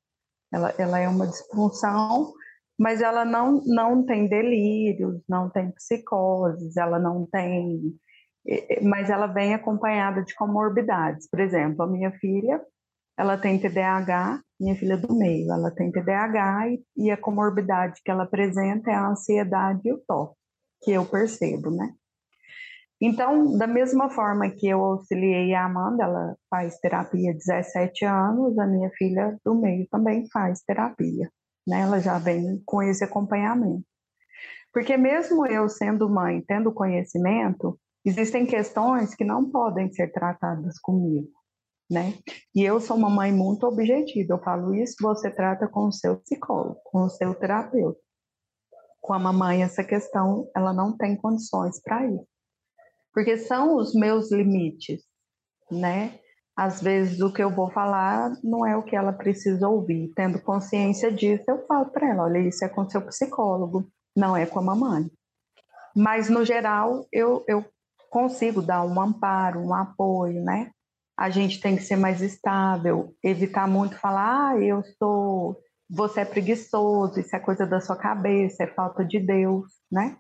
[0.51, 2.34] Ela, ela é uma disfunção,
[2.77, 7.82] mas ela não, não tem delírios, não tem psicoses, ela não tem.
[8.82, 11.29] Mas ela vem acompanhada de comorbidades.
[11.29, 12.62] Por exemplo, a minha filha,
[13.17, 18.10] ela tem TDAH, minha filha do meio, ela tem TDAH e, e a comorbidade que
[18.10, 20.36] ela apresenta é a ansiedade e o toque,
[20.82, 21.93] que eu percebo, né?
[23.02, 28.60] Então, da mesma forma que eu auxiliei a Amanda, ela faz terapia há 17 anos,
[28.60, 31.32] a minha filha do meio também faz terapia,
[31.66, 31.82] né?
[31.82, 33.86] Ela já vem com esse acompanhamento.
[34.74, 41.32] Porque mesmo eu sendo mãe, tendo conhecimento, existem questões que não podem ser tratadas comigo,
[41.90, 42.16] né?
[42.54, 46.18] E eu sou uma mãe muito objetiva, eu falo isso, você trata com o seu
[46.18, 48.00] psicólogo, com o seu terapeuta.
[49.00, 52.29] Com a mamãe, essa questão, ela não tem condições para isso
[53.13, 55.02] porque são os meus limites,
[55.72, 56.19] né?
[56.56, 60.12] Às vezes o que eu vou falar não é o que ela precisa ouvir.
[60.13, 64.45] Tendo consciência disso, eu falo para ela: olha, isso é com seu psicólogo, não é
[64.45, 65.10] com a mamãe.
[65.95, 67.65] Mas, no geral, eu, eu
[68.10, 70.72] consigo dar um amparo, um apoio, né?
[71.17, 75.58] A gente tem que ser mais estável, evitar muito falar, ah, eu sou,
[75.89, 80.17] você é preguiçoso, isso é coisa da sua cabeça, é falta de Deus, né?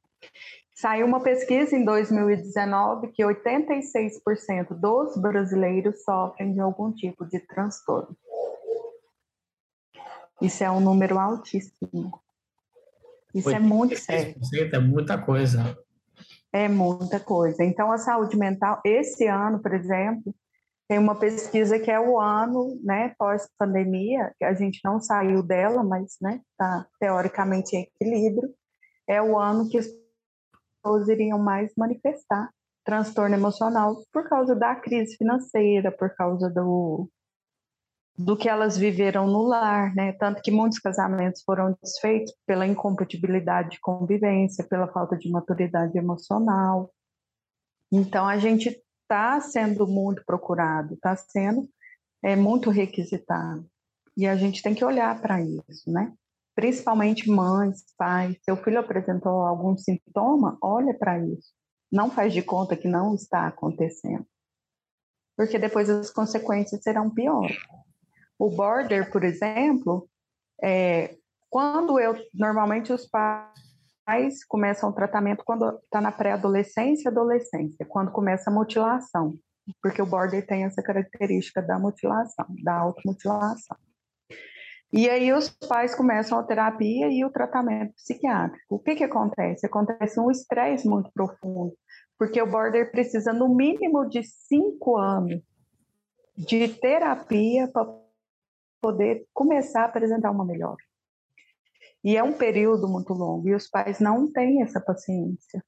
[0.79, 8.15] Saiu uma pesquisa em 2019 que 86% dos brasileiros sofrem de algum tipo de transtorno.
[10.41, 12.21] Isso é um número altíssimo.
[13.35, 14.35] Isso é muito sério.
[14.71, 15.77] É muita coisa.
[16.53, 17.61] É muita coisa.
[17.61, 20.33] Então, a saúde mental, esse ano, por exemplo,
[20.87, 25.83] tem uma pesquisa que é o ano, né, pós-pandemia, que a gente não saiu dela,
[25.83, 28.49] mas, né, está teoricamente em equilíbrio.
[29.05, 29.77] É o ano que
[30.81, 32.49] pessoas iriam mais manifestar
[32.83, 37.09] transtorno emocional por causa da crise financeira, por causa do,
[38.17, 40.13] do que elas viveram no lar, né?
[40.13, 46.91] Tanto que muitos casamentos foram desfeitos pela incompatibilidade de convivência, pela falta de maturidade emocional.
[47.91, 51.67] Então a gente está sendo muito procurado, está sendo
[52.23, 53.65] é, muito requisitado.
[54.17, 56.11] E a gente tem que olhar para isso, né?
[56.59, 61.53] Principalmente mães, pais, seu filho apresentou algum sintoma, olha para isso.
[61.89, 64.25] Não faz de conta que não está acontecendo.
[65.37, 67.55] Porque depois as consequências serão piores.
[68.37, 70.09] O border, por exemplo,
[70.61, 71.15] é,
[71.49, 78.49] quando eu normalmente os pais começam o tratamento quando está na pré-adolescência adolescência, quando começa
[78.49, 79.39] a mutilação,
[79.81, 83.77] porque o border tem essa característica da mutilação, da automutilação.
[84.91, 88.75] E aí os pais começam a terapia e o tratamento psiquiátrico.
[88.75, 89.65] O que, que acontece?
[89.65, 91.75] Acontece um estresse muito profundo,
[92.17, 95.41] porque o border precisa no mínimo de cinco anos
[96.35, 97.85] de terapia para
[98.81, 100.77] poder começar a apresentar uma melhora.
[102.03, 105.63] E é um período muito longo, e os pais não têm essa paciência.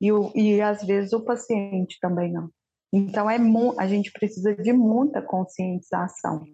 [0.00, 2.50] E, o, e às vezes o paciente também não.
[2.92, 3.36] Então é
[3.78, 6.44] a gente precisa de muita conscientização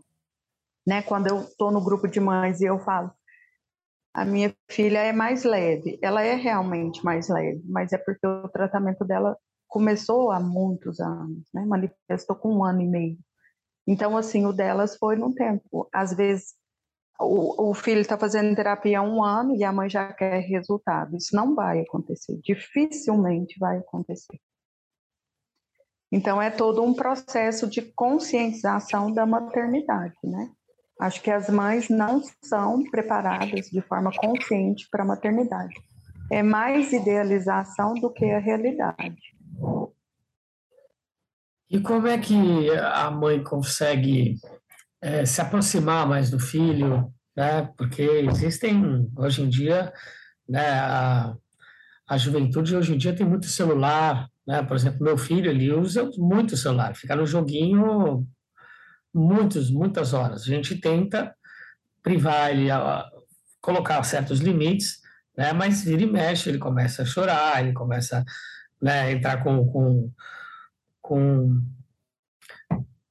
[0.86, 1.02] né?
[1.02, 3.10] Quando eu estou no grupo de mães e eu falo,
[4.12, 8.48] a minha filha é mais leve, ela é realmente mais leve, mas é porque o
[8.48, 9.36] tratamento dela
[9.68, 11.64] começou há muitos anos, né?
[11.64, 13.18] Manifestou com um ano e meio.
[13.86, 15.88] Então, assim, o delas foi num tempo.
[15.92, 16.54] Às vezes,
[17.20, 21.16] o, o filho está fazendo terapia há um ano e a mãe já quer resultado.
[21.16, 24.38] Isso não vai acontecer, dificilmente vai acontecer.
[26.12, 30.50] Então, é todo um processo de conscientização da maternidade, né?
[31.00, 35.74] Acho que as mães não são preparadas de forma consciente para a maternidade.
[36.30, 39.34] É mais idealização do que a realidade.
[41.70, 44.36] E como é que a mãe consegue
[45.00, 47.72] é, se aproximar mais do filho, né?
[47.78, 49.92] Porque existem hoje em dia,
[50.46, 51.34] né, a,
[52.06, 54.62] a juventude hoje em dia tem muito celular, né?
[54.62, 58.26] Por exemplo, meu filho, ele usa muito celular, fica no joguinho
[59.12, 60.42] muitos, muitas horas.
[60.42, 61.34] A gente tenta
[62.02, 63.04] privar ele, a,
[63.60, 65.00] colocar certos limites,
[65.36, 65.52] né?
[65.52, 68.24] Mas vira e mexe, ele começa a chorar, ele começa
[68.80, 70.10] né, a entrar com, com,
[71.00, 71.62] com,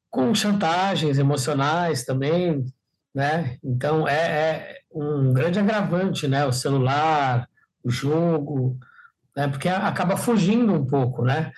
[0.10, 2.66] com chantagens emocionais também,
[3.14, 3.58] né?
[3.64, 6.46] Então é, é um grande agravante, né?
[6.46, 7.48] O celular,
[7.84, 8.78] o jogo,
[9.36, 9.48] né?
[9.48, 11.52] Porque acaba fugindo um pouco, né?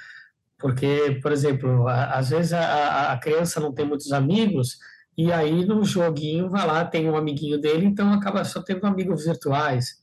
[0.62, 4.78] Porque, por exemplo, às vezes a, a criança não tem muitos amigos
[5.18, 9.26] e aí no joguinho vai lá, tem um amiguinho dele, então acaba só tendo amigos
[9.26, 10.02] virtuais,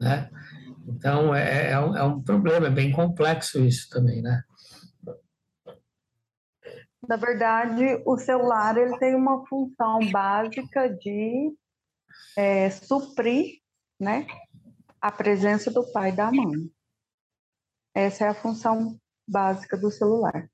[0.00, 0.28] né?
[0.88, 4.42] Então é, é, um, é um problema, é bem complexo isso também, né?
[7.08, 11.54] Na verdade, o celular ele tem uma função básica de
[12.36, 13.60] é, suprir,
[13.98, 14.26] né,
[15.00, 16.68] a presença do pai e da mãe.
[17.94, 20.48] Essa é a função básica do celular.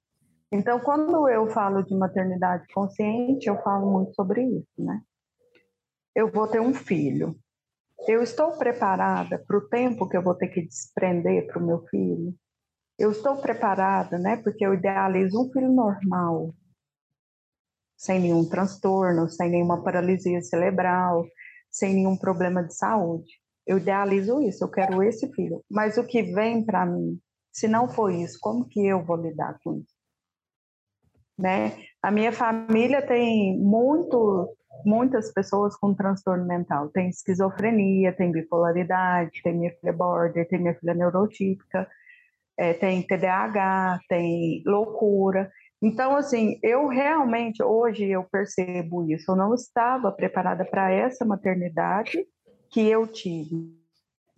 [0.50, 5.00] Então, quando eu falo de maternidade consciente, eu falo muito sobre isso, né?
[6.14, 7.34] Eu vou ter um filho.
[8.06, 11.86] Eu estou preparada para o tempo que eu vou ter que desprender para o meu
[11.86, 12.34] filho?
[12.98, 14.36] Eu estou preparada, né?
[14.36, 16.54] Porque eu idealizo um filho normal,
[17.96, 21.24] sem nenhum transtorno, sem nenhuma paralisia cerebral,
[21.70, 23.40] sem nenhum problema de saúde.
[23.66, 25.64] Eu idealizo isso, eu quero esse filho.
[25.70, 27.18] Mas o que vem para mim,
[27.52, 30.02] se não for isso, como que eu vou lidar com isso?
[31.38, 31.76] né?
[32.02, 34.48] A minha família tem muito,
[34.84, 36.88] muitas pessoas com transtorno mental.
[36.88, 41.88] Tem esquizofrenia, tem bipolaridade, tem minha filha border, tem minha filha neurotípica,
[42.56, 45.50] é, tem TDAH, tem loucura.
[45.82, 49.32] Então, assim, eu realmente, hoje eu percebo isso.
[49.32, 52.24] Eu não estava preparada para essa maternidade
[52.70, 53.81] que eu tive.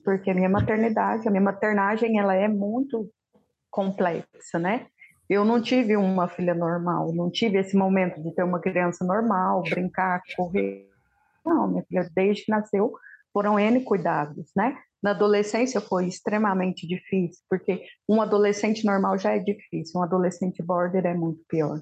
[0.04, 3.08] Porque a minha maternidade, a minha maternagem, ela é muito
[3.70, 4.86] complexa, né?
[5.28, 9.62] Eu não tive uma filha normal, não tive esse momento de ter uma criança normal,
[9.62, 10.86] brincar, correr.
[11.44, 12.92] Não, minha filha, desde que nasceu,
[13.32, 14.76] foram N cuidados, né?
[15.02, 21.04] Na adolescência foi extremamente difícil, porque um adolescente normal já é difícil, um adolescente border
[21.04, 21.80] é muito pior.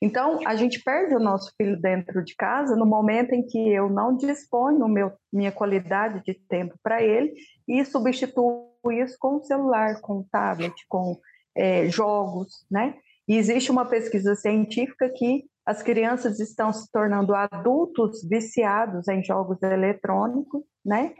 [0.00, 3.88] Então, a gente perde o nosso filho dentro de casa no momento em que eu
[3.88, 7.34] não disponho meu, minha qualidade de tempo para ele
[7.68, 11.20] e substituo isso com o celular, com o tablet, com
[11.56, 12.96] é, jogos, né?
[13.28, 19.62] E existe uma pesquisa científica que as crianças estão se tornando adultos viciados em jogos
[19.62, 21.14] eletrônicos, né?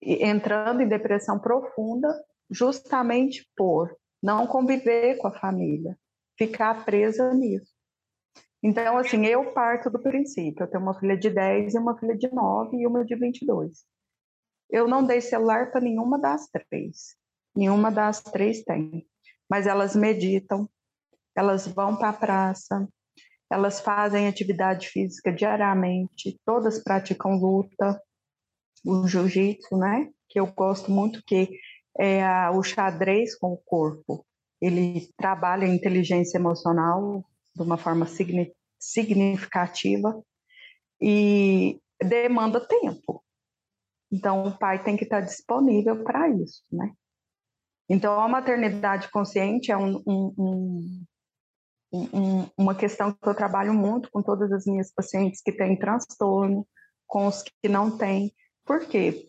[0.00, 2.08] Entrando em depressão profunda,
[2.50, 3.90] justamente por
[4.22, 5.98] não conviver com a família,
[6.36, 7.72] ficar presa nisso.
[8.62, 12.16] Então, assim, eu parto do princípio, eu tenho uma filha de 10 e uma filha
[12.16, 13.84] de 9 e uma de 22.
[14.70, 17.16] Eu não dei celular para nenhuma das três.
[17.54, 19.06] Nenhuma das três tem
[19.48, 20.68] mas elas meditam,
[21.36, 22.88] elas vão para a praça,
[23.50, 28.00] elas fazem atividade física diariamente, todas praticam luta,
[28.84, 30.10] o jiu-jitsu, né?
[30.28, 31.48] Que eu gosto muito, que
[31.98, 34.26] é o xadrez com o corpo.
[34.64, 37.22] Ele trabalha a inteligência emocional
[37.54, 38.06] de uma forma
[38.78, 40.24] significativa
[41.00, 43.22] e demanda tempo.
[44.10, 46.92] Então, o pai tem que estar disponível para isso, né?
[47.88, 51.04] Então, a maternidade consciente é um, um,
[51.92, 56.66] um, uma questão que eu trabalho muito com todas as minhas pacientes que têm transtorno,
[57.06, 58.32] com os que não têm.
[58.64, 59.28] Por quê?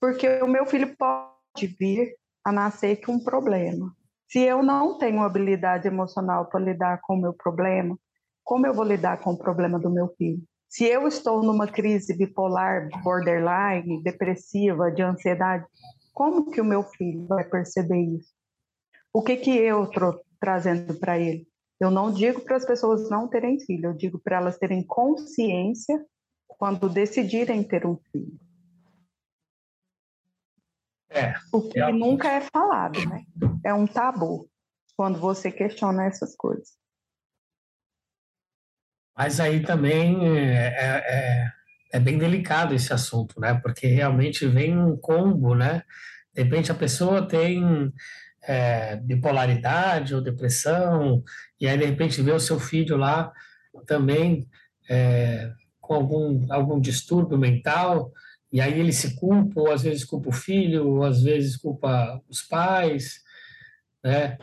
[0.00, 3.95] Porque o meu filho pode vir a nascer com um problema.
[4.28, 7.96] Se eu não tenho habilidade emocional para lidar com o meu problema,
[8.42, 10.42] como eu vou lidar com o problema do meu filho?
[10.68, 15.64] Se eu estou numa crise bipolar, borderline, depressiva, de ansiedade,
[16.12, 18.34] como que o meu filho vai perceber isso?
[19.12, 21.46] O que que eu estou trazendo para ele?
[21.80, 26.04] Eu não digo para as pessoas não terem filho, eu digo para elas terem consciência
[26.48, 28.45] quando decidirem ter um filho.
[31.10, 31.92] É, o que é.
[31.92, 33.24] nunca é falado, né?
[33.64, 34.48] É um tabu
[34.96, 36.76] quando você questiona essas coisas.
[39.16, 41.56] Mas aí também é, é, é
[41.92, 43.54] é bem delicado esse assunto, né?
[43.54, 45.82] Porque realmente vem um combo, né?
[46.34, 47.92] De repente a pessoa tem
[48.42, 51.22] é, bipolaridade ou depressão,
[51.60, 53.32] e aí de repente vê o seu filho lá
[53.86, 54.46] também
[54.88, 55.50] é,
[55.80, 58.12] com algum, algum distúrbio mental,
[58.52, 62.20] e aí ele se culpa, ou às vezes culpa o filho, ou às vezes culpa
[62.28, 63.20] os pais,
[64.04, 64.38] né?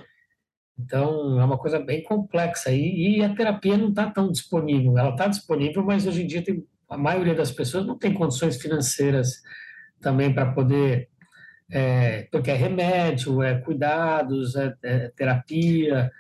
[0.77, 2.71] Então, é uma coisa bem complexa.
[2.71, 4.97] E, e a terapia não está tão disponível.
[4.97, 8.61] Ela está disponível, mas hoje em dia tem a maioria das pessoas não tem condições
[8.61, 9.41] financeiras
[9.99, 11.09] também para poder
[11.71, 16.11] é, porque é remédio, é cuidados, é, é terapia,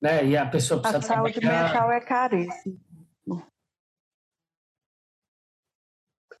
[0.00, 0.26] né?
[0.26, 1.64] E a pessoa precisa A saúde trabalhar.
[1.64, 2.76] mental é caríssima.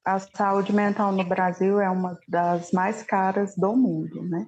[0.04, 4.46] A saúde mental no Brasil é uma das mais caras do mundo, né?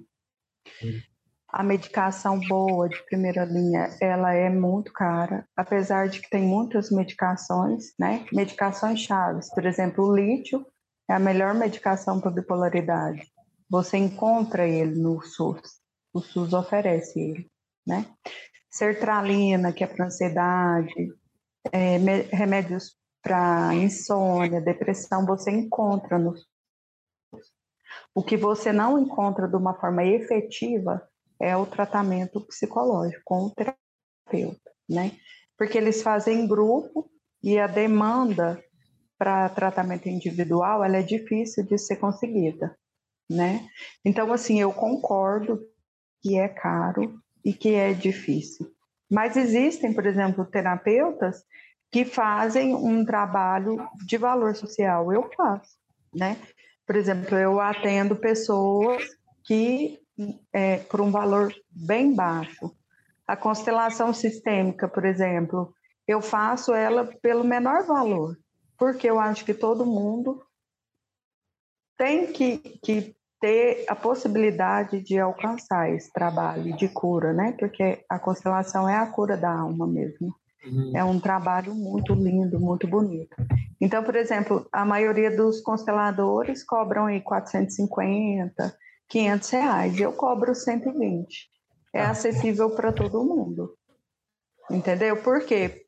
[1.49, 6.91] A medicação boa de primeira linha, ela é muito cara, apesar de que tem muitas
[6.91, 8.27] medicações, né?
[8.33, 10.67] Medicações chaves, por exemplo, o lítio
[11.09, 13.23] é a melhor medicação para bipolaridade.
[13.71, 15.81] Você encontra ele no SUS,
[16.13, 17.51] o SUS oferece ele,
[17.87, 18.05] né?
[18.69, 21.15] Sertralina, que é para ansiedade,
[21.71, 21.97] é,
[22.33, 26.35] remédios para insônia, depressão, você encontra no.
[28.15, 31.09] O que você não encontra de uma forma efetiva
[31.41, 35.13] é o tratamento psicológico com o terapeuta, né?
[35.57, 37.11] Porque eles fazem grupo
[37.43, 38.63] e a demanda
[39.17, 42.77] para tratamento individual ela é difícil de ser conseguida,
[43.29, 43.67] né?
[44.05, 45.61] Então assim eu concordo
[46.23, 48.71] que é caro e que é difícil,
[49.11, 51.43] mas existem, por exemplo, terapeutas
[51.95, 55.13] que fazem um trabalho de valor social.
[55.13, 55.77] Eu faço,
[56.13, 56.37] né?
[56.85, 59.05] Por exemplo, eu atendo pessoas
[59.45, 60.01] que
[60.53, 62.75] é, por um valor bem baixo.
[63.25, 65.73] A constelação sistêmica, por exemplo,
[66.05, 68.37] eu faço ela pelo menor valor,
[68.77, 70.45] porque eu acho que todo mundo
[71.97, 77.55] tem que, que ter a possibilidade de alcançar esse trabalho de cura, né?
[77.57, 80.35] Porque a constelação é a cura da alma mesmo.
[80.67, 80.93] Uhum.
[80.95, 83.37] É um trabalho muito lindo, muito bonito.
[83.81, 88.77] Então, por exemplo, a maioria dos consteladores cobram aí 450,
[89.09, 90.01] 500 reais.
[90.01, 91.49] Eu cobro 120.
[91.93, 92.11] É ah.
[92.11, 93.75] acessível para todo mundo.
[94.71, 95.23] Entendeu?
[95.23, 95.87] Por quê?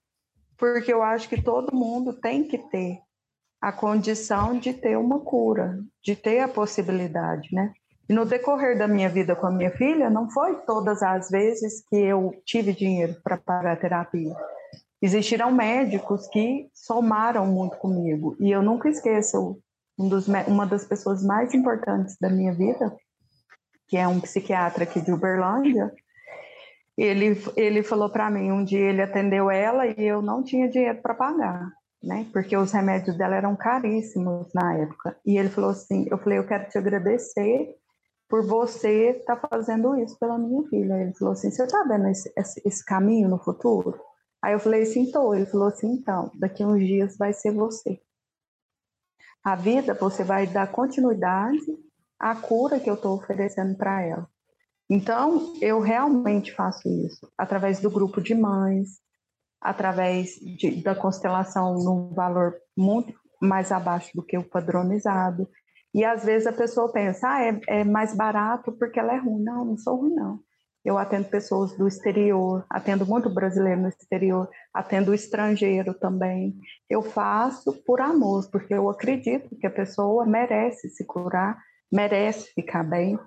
[0.59, 2.99] Porque eu acho que todo mundo tem que ter
[3.61, 7.73] a condição de ter uma cura, de ter a possibilidade, né?
[8.09, 11.83] E no decorrer da minha vida com a minha filha, não foi todas as vezes
[11.89, 14.35] que eu tive dinheiro para pagar a terapia.
[15.07, 19.59] Existiram médicos que somaram muito comigo e eu nunca esqueço
[19.99, 22.93] um dos, uma das pessoas mais importantes da minha vida
[23.89, 25.93] que é um psiquiatra aqui de Uberlândia,
[26.97, 31.01] ele, ele falou para mim, um dia ele atendeu ela e eu não tinha dinheiro
[31.03, 31.71] para pagar,
[32.03, 32.27] né?
[32.33, 35.17] Porque os remédios dela eram caríssimos na época.
[35.25, 37.75] E ele falou assim, eu falei, eu quero te agradecer
[38.29, 40.95] por você estar tá fazendo isso pela minha filha.
[40.95, 44.01] Ele falou assim, você está vendo esse, esse, esse, caminho no futuro?
[44.47, 45.35] Aí eu falei, sim, tô.
[45.35, 48.01] Ele falou assim, então, daqui uns dias vai ser você.
[49.43, 51.67] A vida, você vai dar continuidade
[52.17, 54.31] a cura que eu estou oferecendo para ela.
[54.89, 59.01] Então, eu realmente faço isso através do grupo de mães,
[59.61, 65.49] através de, da constelação num valor muito mais abaixo do que o padronizado.
[65.93, 69.43] E às vezes a pessoa pensa, ah, é, é mais barato porque ela é ruim.
[69.43, 70.39] Não, não sou ruim, não.
[70.87, 76.57] Eu atendo pessoas do exterior, atendo muito brasileiro no exterior, atendo estrangeiro também.
[76.89, 81.59] Eu faço por amor, porque eu acredito que a pessoa merece se curar
[81.91, 83.19] merece ficar bem,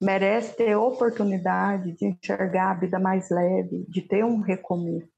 [0.00, 5.08] merece ter oportunidade de enxergar a vida mais leve, de ter um recomeço,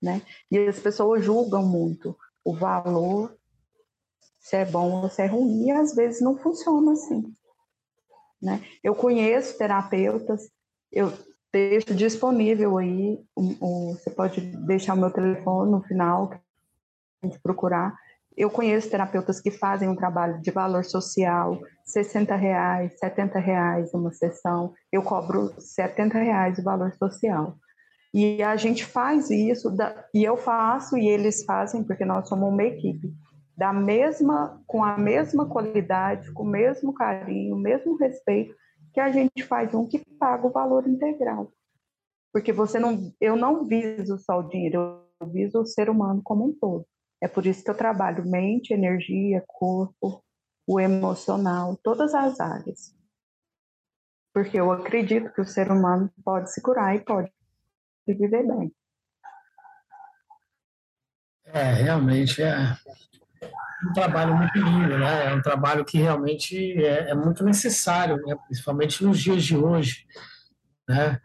[0.00, 0.22] né?
[0.50, 3.36] E as pessoas julgam muito o valor,
[4.38, 7.34] se é bom ou se é ruim, e às vezes não funciona assim,
[8.40, 8.62] né?
[8.82, 10.48] Eu conheço terapeutas,
[10.92, 11.12] eu
[11.52, 16.32] deixo disponível aí, um, um, você pode deixar o meu telefone no final,
[17.22, 17.94] a gente procurar,
[18.36, 24.12] eu conheço terapeutas que fazem um trabalho de valor social, 60 reais, 70 reais uma
[24.12, 24.74] sessão.
[24.92, 27.56] Eu cobro 70 reais o valor social.
[28.12, 29.74] E a gente faz isso,
[30.14, 33.12] e eu faço, e eles fazem, porque nós somos uma equipe,
[33.56, 38.54] da mesma, com a mesma qualidade, com o mesmo carinho, o mesmo respeito,
[38.96, 41.52] que a gente faz um que paga o valor integral.
[42.32, 46.46] Porque você não, eu não viso só o dinheiro, eu viso o ser humano como
[46.46, 46.86] um todo.
[47.22, 50.24] É por isso que eu trabalho mente, energia, corpo,
[50.66, 52.96] o emocional, todas as áreas.
[54.32, 57.30] Porque eu acredito que o ser humano pode se curar e pode
[58.06, 58.74] viver bem.
[61.44, 62.56] É, realmente é
[63.84, 65.26] um trabalho muito lindo, né?
[65.26, 68.36] É um trabalho que realmente é, é muito necessário, né?
[68.46, 70.06] principalmente nos dias de hoje,
[70.88, 71.20] né?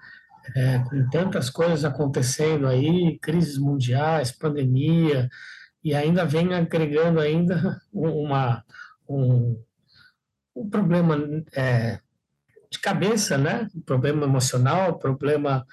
[0.56, 5.30] É, com tantas coisas acontecendo aí, crises mundiais, pandemia,
[5.84, 8.64] e ainda vem agregando ainda uma,
[9.08, 9.62] um,
[10.56, 11.16] um problema
[11.56, 12.00] é,
[12.70, 13.68] de cabeça, né?
[13.76, 15.66] Um problema emocional, um problema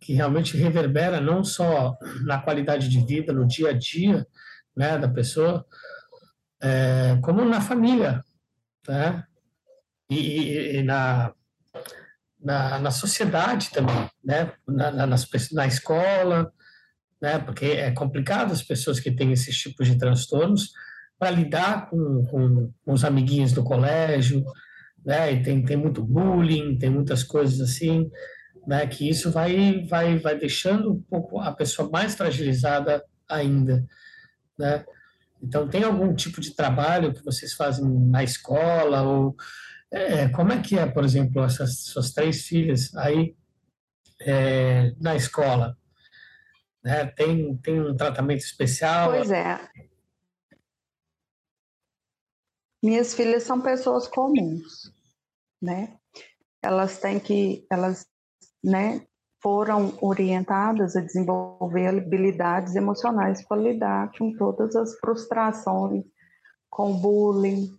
[0.00, 4.26] que realmente reverbera não só na qualidade de vida, no dia a dia
[4.76, 5.66] né, da pessoa,
[6.60, 8.22] é, como na família,
[8.86, 9.24] né?
[10.10, 11.32] e, e na,
[12.40, 14.52] na, na, sociedade também, né?
[14.66, 16.50] Na, na, nas, na escola,
[17.20, 17.38] né?
[17.38, 20.72] Porque é complicado as pessoas que têm esses tipos de transtornos
[21.18, 24.44] para lidar com, com, com, os amiguinhos do colégio,
[25.04, 25.32] né?
[25.32, 28.10] E tem, tem muito bullying, tem muitas coisas assim,
[28.66, 28.86] né?
[28.86, 33.84] Que isso vai, vai, vai deixando um pouco a pessoa mais fragilizada ainda,
[34.58, 34.84] né?
[35.42, 39.36] Então, tem algum tipo de trabalho que vocês fazem na escola ou
[39.90, 43.36] é, como é que é, por exemplo, essas suas três filhas aí
[44.20, 45.76] é, na escola?
[46.84, 47.06] Né?
[47.06, 49.10] Tem, tem um tratamento especial?
[49.10, 49.58] Pois é.
[52.82, 54.92] Minhas filhas são pessoas comuns,
[55.60, 55.98] né?
[56.62, 58.06] Elas têm que, elas,
[58.62, 59.06] né,
[59.40, 66.04] foram orientadas a desenvolver habilidades emocionais para lidar com todas as frustrações,
[66.68, 67.70] com o bullying,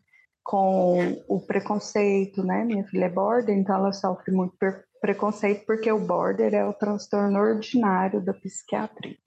[0.44, 2.64] com o preconceito, né?
[2.64, 4.56] Minha filha é border, então ela sofre muito
[5.02, 9.18] preconceito porque o border é o transtorno ordinário da psiquiatria.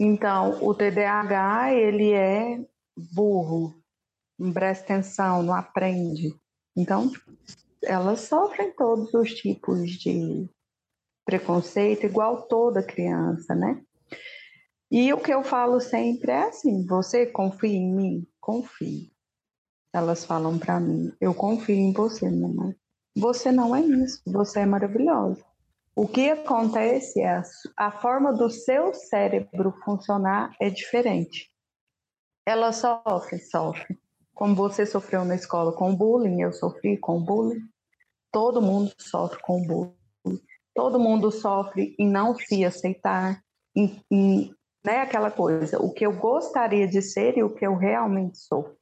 [0.00, 2.58] Então, o TDAH, ele é
[3.14, 3.72] burro,
[4.36, 6.34] não presta atenção, não aprende.
[6.76, 7.08] Então,
[7.84, 10.48] elas sofrem todos os tipos de
[11.24, 13.82] preconceito, igual toda criança, né?
[14.90, 18.28] E o que eu falo sempre é assim: você confia em mim?
[18.40, 19.12] Confie.
[19.92, 22.74] Elas falam para mim: eu confio em você, mamãe.
[23.16, 25.44] Você não é isso, você é maravilhosa.
[25.94, 27.42] O que acontece é
[27.76, 31.50] a, forma do seu cérebro funcionar é diferente.
[32.46, 33.98] Ela sofre, sofre.
[34.34, 37.60] Como você sofreu na escola com bullying, eu sofri com bullying.
[38.32, 40.42] Todo mundo sofre com bullying.
[40.74, 43.42] Todo mundo sofre em não se aceitar,
[43.76, 44.54] em, em
[44.84, 48.76] né, aquela coisa, o que eu gostaria de ser e o que eu realmente sou.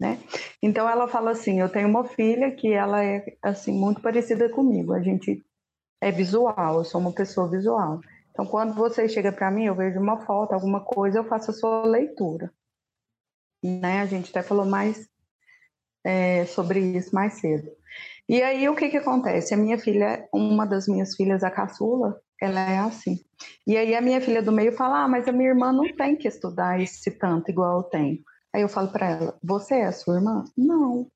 [0.00, 0.18] Né?
[0.62, 4.92] Então ela fala assim, eu tenho uma filha que ela é assim muito parecida comigo.
[4.92, 5.44] A gente
[6.00, 8.00] é visual, eu sou uma pessoa visual.
[8.30, 11.54] Então quando você chega para mim, eu vejo uma foto, alguma coisa, eu faço a
[11.54, 12.52] sua leitura.
[13.64, 14.00] Né?
[14.00, 15.08] A gente até falou mais
[16.04, 17.70] é, sobre isso mais cedo.
[18.28, 19.52] E aí o que que acontece?
[19.52, 23.18] A minha filha, uma das minhas filhas, a caçula, ela é assim.
[23.66, 26.16] E aí a minha filha do meio fala: Ah, mas a minha irmã não tem
[26.16, 28.18] que estudar esse tanto igual eu tenho.
[28.54, 30.44] Aí eu falo para ela: Você é a sua irmã?
[30.56, 31.06] Não.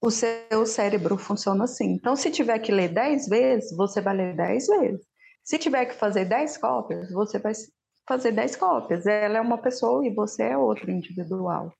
[0.00, 1.92] O seu cérebro funciona assim.
[1.92, 5.06] Então, se tiver que ler 10 vezes, você vai ler 10 vezes.
[5.44, 7.52] Se tiver que fazer 10 cópias, você vai
[8.08, 9.06] fazer 10 cópias.
[9.06, 11.72] Ela é uma pessoa e você é outro individual.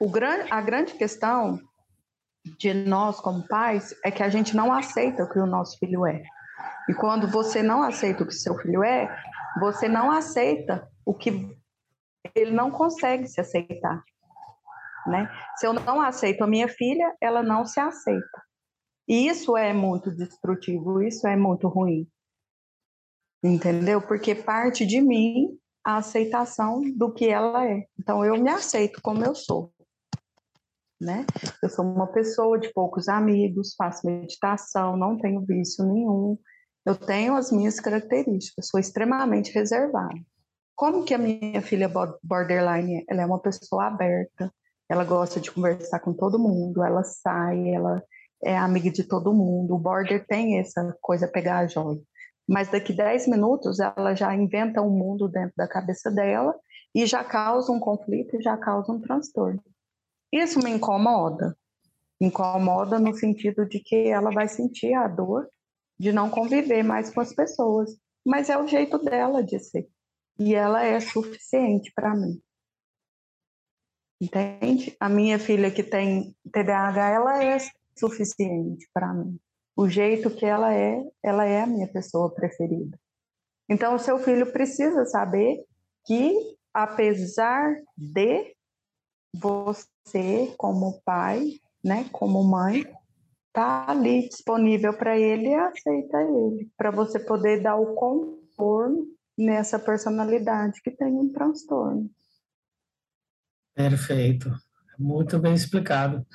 [0.00, 0.46] O gran...
[0.50, 1.60] A grande questão
[2.58, 6.06] de nós, como pais, é que a gente não aceita o que o nosso filho
[6.06, 6.22] é.
[6.88, 9.08] E quando você não aceita o que seu filho é,
[9.60, 11.56] você não aceita o que
[12.34, 14.02] ele não consegue se aceitar.
[15.06, 15.30] Né?
[15.56, 18.42] Se eu não aceito a minha filha, ela não se aceita.
[19.08, 22.08] E isso é muito destrutivo, isso é muito ruim.
[23.42, 24.02] Entendeu?
[24.02, 27.86] Porque parte de mim a aceitação do que ela é.
[27.96, 29.72] Então eu me aceito como eu sou.
[31.00, 31.26] Né?
[31.62, 36.38] Eu sou uma pessoa de poucos amigos, faço meditação, não tenho vício nenhum,
[36.86, 40.14] eu tenho as minhas características, sou extremamente reservada.
[40.74, 41.90] Como que a minha filha
[42.22, 43.04] borderline é?
[43.08, 44.52] Ela é uma pessoa aberta,
[44.88, 48.02] ela gosta de conversar com todo mundo, ela sai, ela
[48.44, 49.74] é amiga de todo mundo.
[49.74, 52.00] O border tem essa coisa pegar a joia.
[52.48, 56.54] Mas daqui 10 minutos ela já inventa um mundo dentro da cabeça dela
[56.94, 59.60] e já causa um conflito e já causa um transtorno.
[60.32, 61.56] Isso me incomoda.
[62.20, 65.48] Incomoda no sentido de que ela vai sentir a dor
[65.98, 67.96] de não conviver mais com as pessoas.
[68.24, 69.88] Mas é o jeito dela de ser.
[70.38, 72.40] E ela é suficiente para mim.
[74.20, 74.96] Entende?
[74.98, 77.58] A minha filha que tem TDAH, ela é
[77.96, 79.38] suficiente para mim.
[79.76, 82.98] O jeito que ela é, ela é a minha pessoa preferida.
[83.68, 85.62] Então, o seu filho precisa saber
[86.06, 88.54] que, apesar de
[89.34, 89.86] você,
[90.56, 92.84] como pai, né, como mãe,
[93.52, 99.78] tá ali disponível para ele e aceita ele, para você poder dar o contorno nessa
[99.78, 102.10] personalidade que tem um transtorno.
[103.74, 104.50] Perfeito,
[104.98, 106.26] muito bem explicado.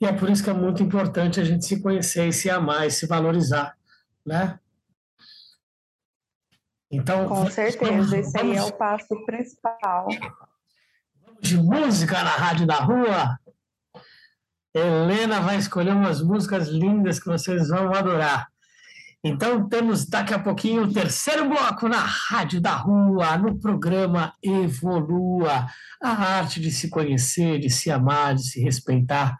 [0.00, 2.86] E é por isso que é muito importante a gente se conhecer e se amar
[2.86, 3.76] e se valorizar,
[4.24, 4.58] né?
[6.90, 10.08] Então, com certeza, vamos, esse aí é o passo principal.
[11.40, 13.38] De música na Rádio da Rua.
[14.74, 18.48] Helena vai escolher umas músicas lindas que vocês vão adorar.
[19.24, 25.66] Então, temos daqui a pouquinho o terceiro bloco na Rádio da Rua, no programa Evolua
[26.00, 29.36] a arte de se conhecer, de se amar, de se respeitar.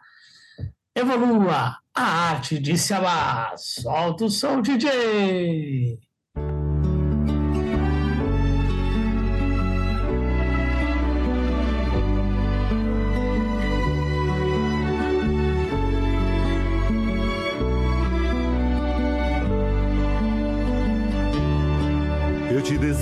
[0.93, 3.53] Evolua a arte de se amar.
[3.57, 6.08] Solta o som, DJ!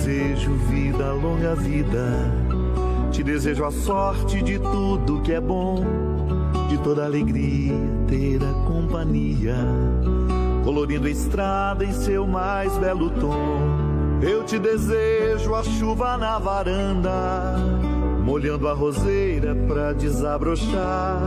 [0.08, 2.32] Desejo vida, longa vida.
[3.12, 5.84] Te desejo a sorte de tudo que é bom,
[6.70, 7.74] de toda alegria
[8.08, 9.56] ter a companhia,
[10.64, 13.36] colorindo a estrada em seu mais belo tom.
[14.22, 17.56] Eu te desejo a chuva na varanda,
[18.24, 21.20] molhando a roseira pra desabrochar,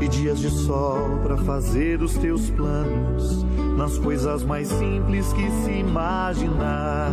[0.00, 3.46] e dias de sol pra fazer os teus planos,
[3.76, 7.10] nas coisas mais simples que se imaginar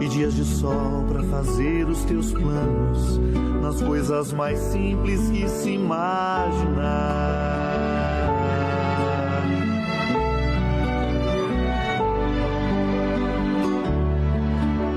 [0.00, 3.20] e dias de sol para fazer os teus planos
[3.60, 7.20] nas coisas mais simples que se imaginar.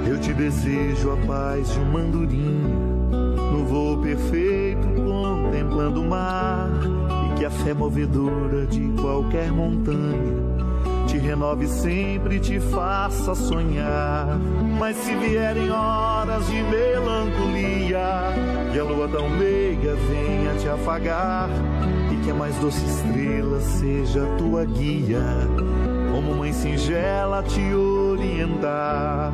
[0.07, 2.93] Eu te desejo a paz de uma andorinha
[3.51, 6.69] no voo perfeito contemplando o mar
[7.29, 10.52] e que a fé movedora de qualquer montanha
[11.13, 14.39] te renove sempre, te faça sonhar.
[14.79, 18.33] Mas se vierem horas de melancolia,
[18.73, 21.49] e a lua tão meiga venha te afagar,
[22.11, 25.21] e que a mais doce estrela seja tua guia,
[26.11, 29.31] como mãe singela te orientar,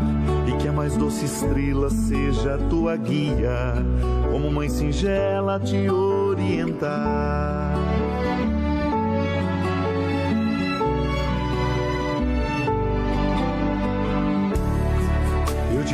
[0.48, 3.86] e que a mais doce estrela seja tua guia,
[4.30, 7.69] como mãe singela te orientar.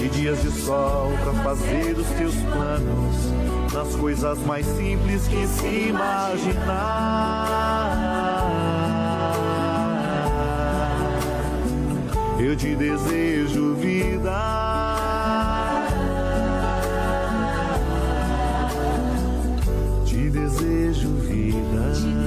[0.00, 3.16] e dias de sol para fazer os teus planos
[3.72, 7.26] nas coisas mais simples que se imaginar.
[12.38, 14.66] Eu te desejo vida.
[20.04, 22.25] Te desejo vida.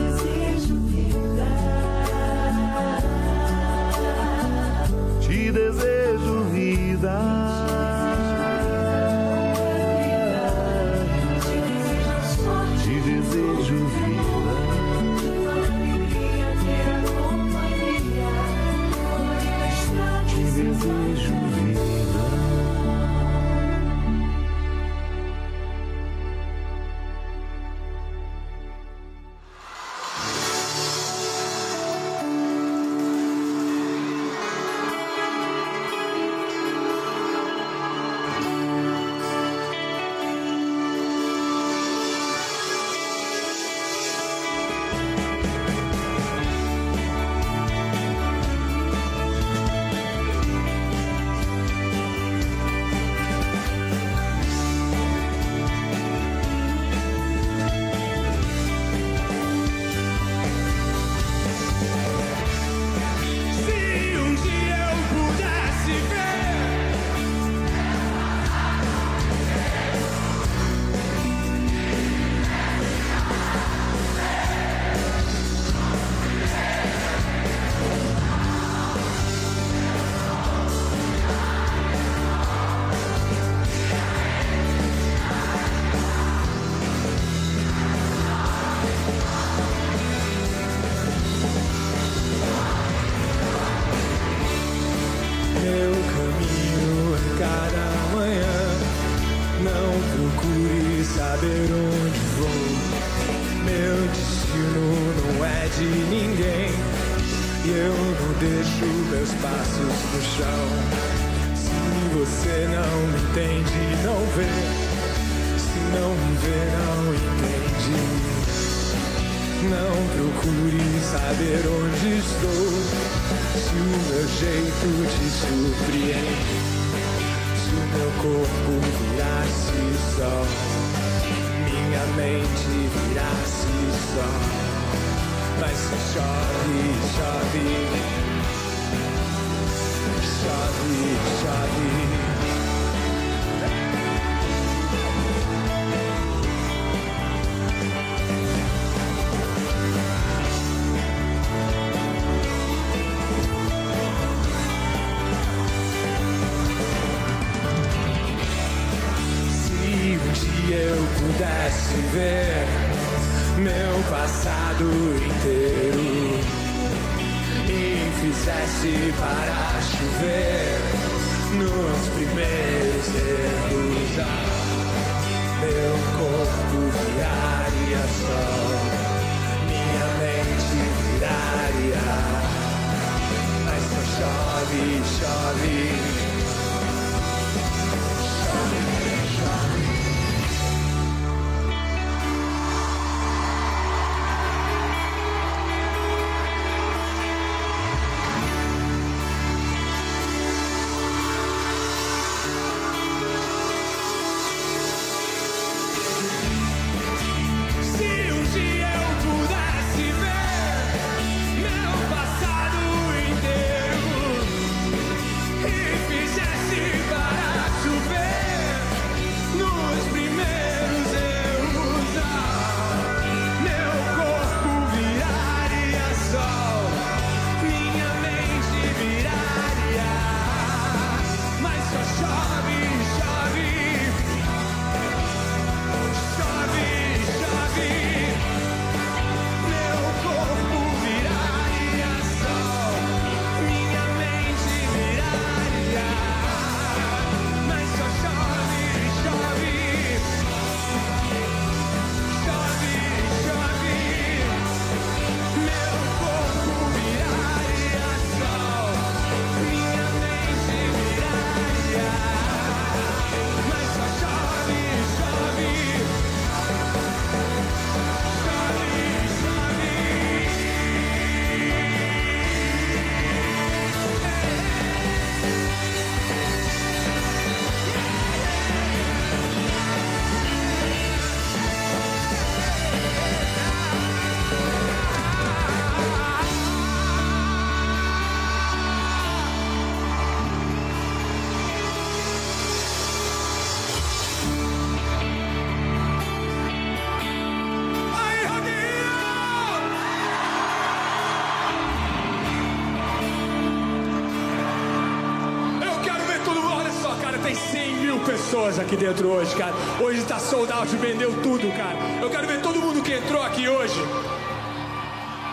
[308.89, 309.73] Aqui dentro hoje, cara.
[310.01, 311.95] Hoje tá sold out, vendeu tudo, cara.
[312.19, 313.99] Eu quero ver todo mundo que entrou aqui hoje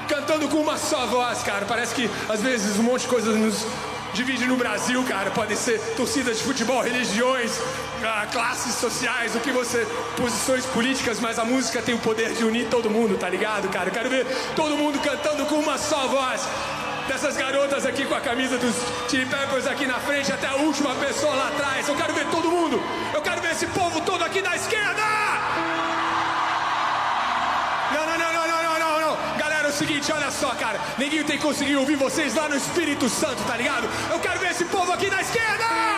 [0.09, 1.67] cantando com uma só voz, cara.
[1.67, 3.67] Parece que às vezes um monte de coisas nos
[4.15, 5.31] divide no Brasil, cara.
[5.31, 7.61] Podem ser torcidas de futebol, religiões,
[8.03, 9.87] ah, classes sociais, o que você.
[10.17, 13.91] posições políticas, mas a música tem o poder de unir todo mundo, tá ligado, cara?
[13.91, 16.41] Eu quero ver todo mundo cantando com uma só voz
[17.07, 18.75] dessas garotas aqui com a camisa dos
[19.09, 21.89] Chili Peppers aqui na frente até a última pessoa lá atrás.
[21.89, 22.81] Eu quero ver todo mundo.
[23.57, 25.03] Esse povo todo aqui da esquerda.
[27.91, 29.39] Não, não, não, não, não, não, não.
[29.39, 30.79] Galera, é o seguinte, olha só, cara.
[30.99, 33.89] Ninguém tem conseguido ouvir vocês lá no Espírito Santo, tá ligado?
[34.11, 35.96] Eu quero ver esse povo aqui da esquerda.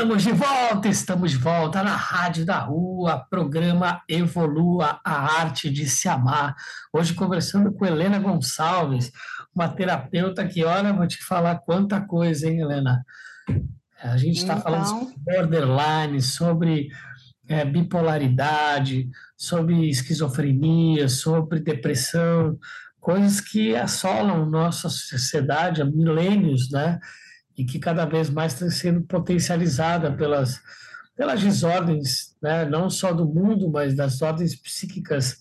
[0.00, 5.86] Estamos de volta, estamos de volta na Rádio da Rua, programa Evolua a Arte de
[5.86, 6.56] Se Amar.
[6.90, 9.12] Hoje conversando com Helena Gonçalves,
[9.54, 13.04] uma terapeuta que, olha, vou te falar quanta coisa, hein, Helena?
[14.02, 14.62] A gente está então...
[14.62, 16.88] falando sobre borderline, sobre
[17.46, 22.58] é, bipolaridade, sobre esquizofrenia, sobre depressão,
[22.98, 26.98] coisas que assolam nossa sociedade há milênios, né?
[27.56, 30.60] E que cada vez mais está sendo potencializada pelas,
[31.16, 35.38] pelas desordens, né, não só do mundo, mas das ordens psíquicas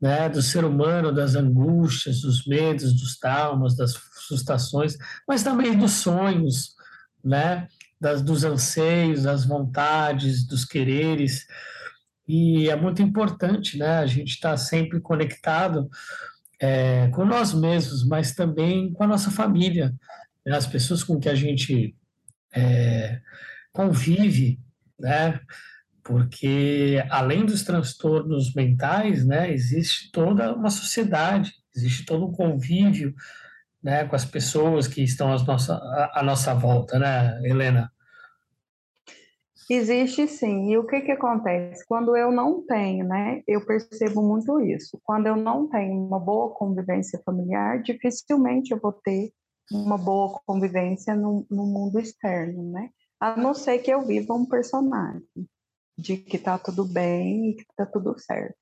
[0.00, 5.92] né, do ser humano, das angústias, dos medos, dos traumas, das frustrações, mas também dos
[5.92, 6.74] sonhos,
[7.24, 7.66] né,
[8.00, 11.46] das, dos anseios, das vontades, dos quereres.
[12.26, 15.88] E é muito importante né, a gente estar tá sempre conectado
[16.60, 19.94] é, com nós mesmos, mas também com a nossa família,
[20.48, 21.94] né, as pessoas com que a gente
[22.54, 23.20] é,
[23.72, 24.58] convive,
[24.98, 25.40] né?
[26.02, 33.14] Porque além dos transtornos mentais, né, existe toda uma sociedade, existe todo um convívio,
[33.82, 37.92] né, com as pessoas que estão à nossa, à, à nossa volta, né, Helena?
[39.70, 40.70] Existe sim.
[40.70, 41.84] E o que, que acontece?
[41.86, 43.42] Quando eu não tenho, né?
[43.46, 44.98] Eu percebo muito isso.
[45.04, 49.30] Quando eu não tenho uma boa convivência familiar, dificilmente eu vou ter
[49.70, 52.90] uma boa convivência no, no mundo externo, né?
[53.20, 55.26] A não ser que eu viva um personagem
[55.98, 58.56] de que tá tudo bem e que tá tudo certo,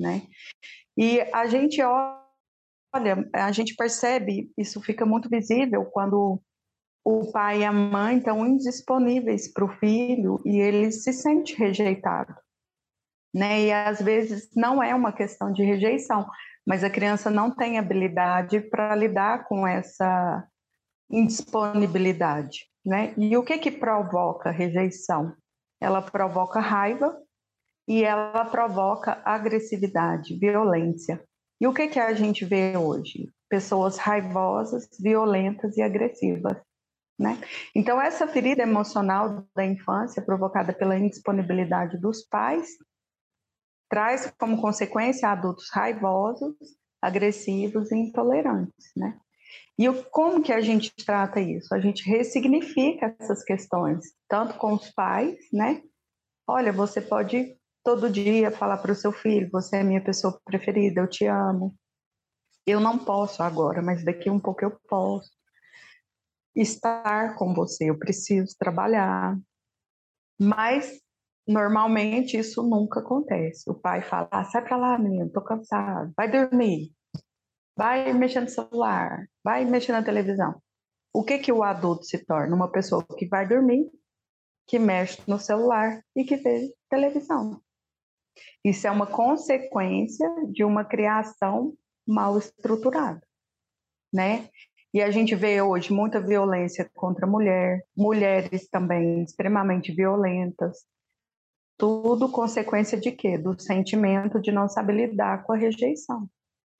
[0.00, 0.22] né?
[0.96, 6.40] E a gente olha, a gente percebe, isso fica muito visível quando
[7.04, 12.34] o pai e a mãe estão indisponíveis para o filho e ele se sente rejeitado,
[13.34, 13.62] né?
[13.62, 16.28] E às vezes não é uma questão de rejeição,
[16.66, 20.46] mas a criança não tem habilidade para lidar com essa
[21.10, 23.12] indisponibilidade, né?
[23.16, 25.34] E o que que provoca rejeição?
[25.80, 27.16] Ela provoca raiva
[27.88, 31.22] e ela provoca agressividade, violência.
[31.60, 33.28] E o que que a gente vê hoje?
[33.48, 36.56] Pessoas raivosas, violentas e agressivas,
[37.18, 37.38] né?
[37.74, 42.68] Então essa ferida emocional da infância provocada pela indisponibilidade dos pais
[43.92, 46.56] traz como consequência adultos raivosos,
[46.98, 49.20] agressivos e intolerantes, né?
[49.78, 51.74] E o, como que a gente trata isso?
[51.74, 55.82] A gente ressignifica essas questões, tanto com os pais, né?
[56.48, 61.02] Olha, você pode todo dia falar para o seu filho: você é minha pessoa preferida,
[61.02, 61.76] eu te amo.
[62.66, 65.30] Eu não posso agora, mas daqui um pouco eu posso.
[66.56, 69.38] Estar com você, eu preciso trabalhar.
[70.40, 70.98] Mas
[71.46, 73.68] Normalmente isso nunca acontece.
[73.70, 76.92] O pai fala: ah, sai para lá, menino, tô cansado, vai dormir,
[77.76, 80.60] vai mexer no celular, vai mexer na televisão.
[81.12, 82.54] O que que o adulto se torna?
[82.54, 83.90] Uma pessoa que vai dormir,
[84.66, 87.60] que mexe no celular e que vê televisão.
[88.64, 91.74] Isso é uma consequência de uma criação
[92.06, 93.20] mal estruturada,
[94.12, 94.48] né?
[94.94, 100.84] E a gente vê hoje muita violência contra a mulher, mulheres também extremamente violentas,
[101.76, 103.38] tudo consequência de quê?
[103.38, 106.28] Do sentimento de não saber lidar com a rejeição.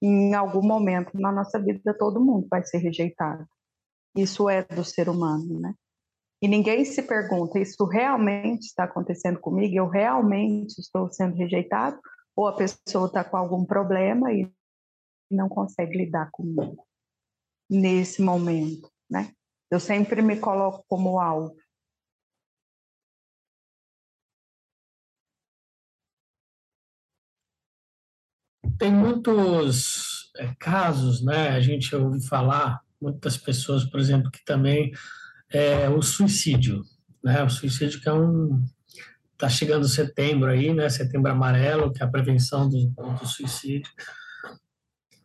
[0.01, 3.45] Em algum momento na nossa vida, todo mundo vai ser rejeitado.
[4.15, 5.73] Isso é do ser humano, né?
[6.41, 9.75] E ninguém se pergunta: isso realmente está acontecendo comigo?
[9.75, 11.99] Eu realmente estou sendo rejeitado?
[12.35, 14.51] Ou a pessoa está com algum problema e
[15.31, 16.85] não consegue lidar comigo
[17.69, 19.31] nesse momento, né?
[19.71, 21.55] Eu sempre me coloco como alvo.
[28.77, 31.49] Tem muitos é, casos, né?
[31.49, 34.91] A gente ouve falar, muitas pessoas, por exemplo, que também
[35.49, 36.81] é o suicídio,
[37.23, 37.43] né?
[37.43, 38.63] O suicídio que é um
[39.33, 40.87] está chegando setembro aí, né?
[40.89, 43.91] Setembro amarelo, que é a prevenção do, do suicídio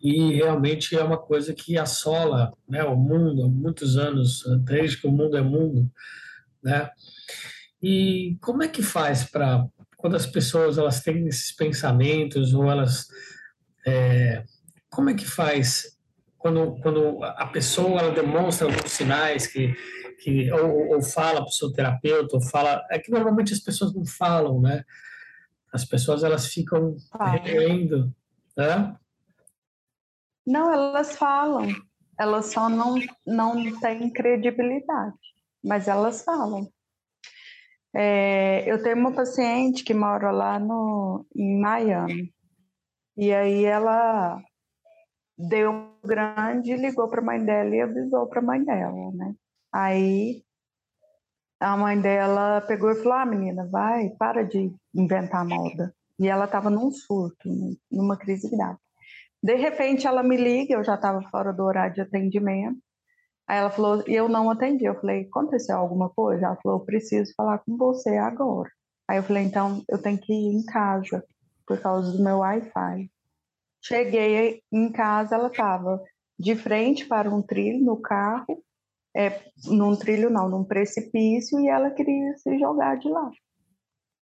[0.01, 5.07] e realmente é uma coisa que assola né, o mundo há muitos anos, desde que
[5.07, 5.91] o mundo é mundo,
[6.63, 6.91] né?
[7.83, 9.65] E como é que faz para
[9.97, 13.09] quando as pessoas elas têm esses pensamentos ou elas
[13.89, 14.45] é,
[14.91, 15.99] como é que faz
[16.37, 19.75] quando, quando a pessoa ela demonstra alguns sinais que,
[20.23, 22.85] que ou, ou fala para o seu terapeuta, ou fala.
[22.91, 24.85] É que normalmente as pessoas não falam, né?
[25.73, 27.31] As pessoas elas ficam ah.
[27.31, 28.15] remoendo,
[28.57, 28.97] né?
[30.47, 31.69] Não, elas falam.
[32.19, 35.17] Elas só não, não têm credibilidade,
[35.63, 36.69] mas elas falam.
[37.95, 42.33] É, eu tenho uma paciente que mora lá no, em Miami.
[43.19, 44.41] E aí ela
[45.37, 49.35] deu grande, ligou para a mãe dela e avisou para a mãe dela, né?
[49.73, 50.45] Aí
[51.59, 55.93] a mãe dela pegou e falou: Ah, menina, vai, para de inventar moda.
[56.17, 57.49] E ela estava num surto,
[57.91, 58.79] numa crise grave.
[59.43, 62.79] De repente, ela me liga, eu já estava fora do horário de atendimento.
[63.49, 64.85] Aí ela falou, e eu não atendi.
[64.85, 66.47] Eu falei, aconteceu alguma coisa?
[66.47, 68.71] Ela falou, preciso falar com você agora.
[69.09, 71.25] Aí eu falei, então eu tenho que ir em casa,
[71.69, 73.11] por causa do meu Wi-Fi.
[73.85, 76.03] Cheguei em casa, ela estava
[76.39, 78.65] de frente para um trilho no carro,
[79.15, 83.31] é, num trilho não, num precipício, e ela queria se jogar de lá.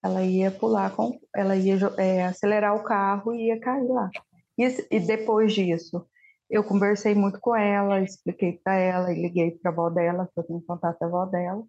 [0.03, 4.11] Ela ia pular, com, ela ia é, acelerar o carro e ia cair lá.
[4.59, 6.07] E, e depois disso,
[6.51, 10.41] eu conversei muito com ela, expliquei para ela, e liguei para a avó dela, que
[10.41, 11.63] eu tenho contato a avó dela.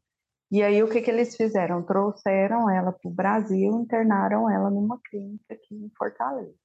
[0.49, 1.83] E aí o que, que eles fizeram?
[1.83, 6.55] Trouxeram ela para o Brasil, internaram ela numa clínica aqui em Fortaleza.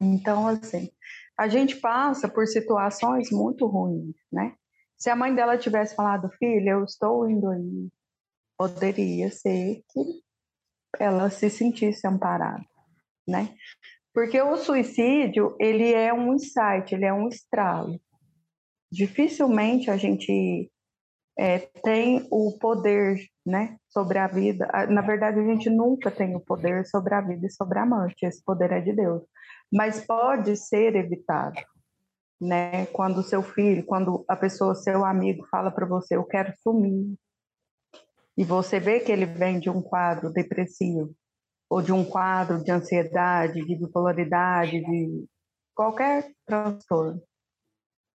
[0.00, 0.90] Então, assim,
[1.36, 4.54] a gente passa por situações muito ruins, né?
[4.96, 7.88] Se a mãe dela tivesse falado, filha, eu estou indo aí,
[8.56, 10.22] poderia ser que
[10.98, 12.64] ela se sentisse amparada,
[13.26, 13.54] né?
[14.14, 18.00] Porque o suicídio, ele é um insight, ele é um estralo.
[18.90, 20.70] Dificilmente a gente
[21.38, 24.68] é, tem o poder né, sobre a vida.
[24.88, 28.26] Na verdade, a gente nunca tem o poder sobre a vida e sobre a morte.
[28.26, 29.22] Esse poder é de Deus.
[29.72, 31.60] Mas pode ser evitado.
[32.40, 32.86] Né?
[32.86, 37.14] Quando o seu filho, quando a pessoa, seu amigo, fala para você, eu quero sumir,
[38.36, 41.14] e você vê que ele vem de um quadro depressivo,
[41.68, 45.26] ou de um quadro de ansiedade, de bipolaridade, de
[45.74, 47.22] qualquer transtorno.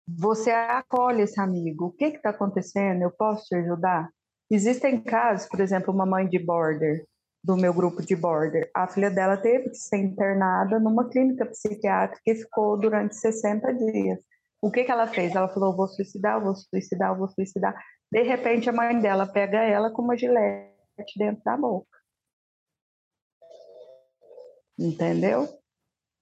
[0.08, 1.88] Você acolhe esse amigo.
[1.88, 3.02] O que está acontecendo?
[3.02, 4.10] Eu posso te ajudar?
[4.50, 7.06] Existem casos, por exemplo, uma mãe de border,
[7.44, 12.22] do meu grupo de border, a filha dela teve que ser internada numa clínica psiquiátrica
[12.26, 14.20] e ficou durante 60 dias.
[14.62, 15.36] O que, que ela fez?
[15.36, 17.76] Ela falou: vou suicidar, vou suicidar, vou suicidar.
[18.12, 20.74] De repente, a mãe dela pega ela com uma gilete
[21.18, 21.98] dentro da boca
[24.78, 25.48] entendeu?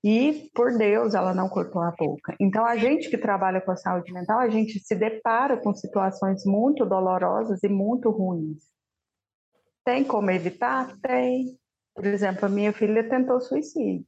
[0.08, 2.36] E, por Deus, ela não cortou a boca.
[2.40, 6.46] Então, a gente que trabalha com a saúde mental, a gente se depara com situações
[6.46, 8.64] muito dolorosas e muito ruins.
[9.84, 10.96] Tem como evitar?
[11.02, 11.58] Tem.
[11.96, 14.06] Por exemplo, a minha filha tentou suicídio,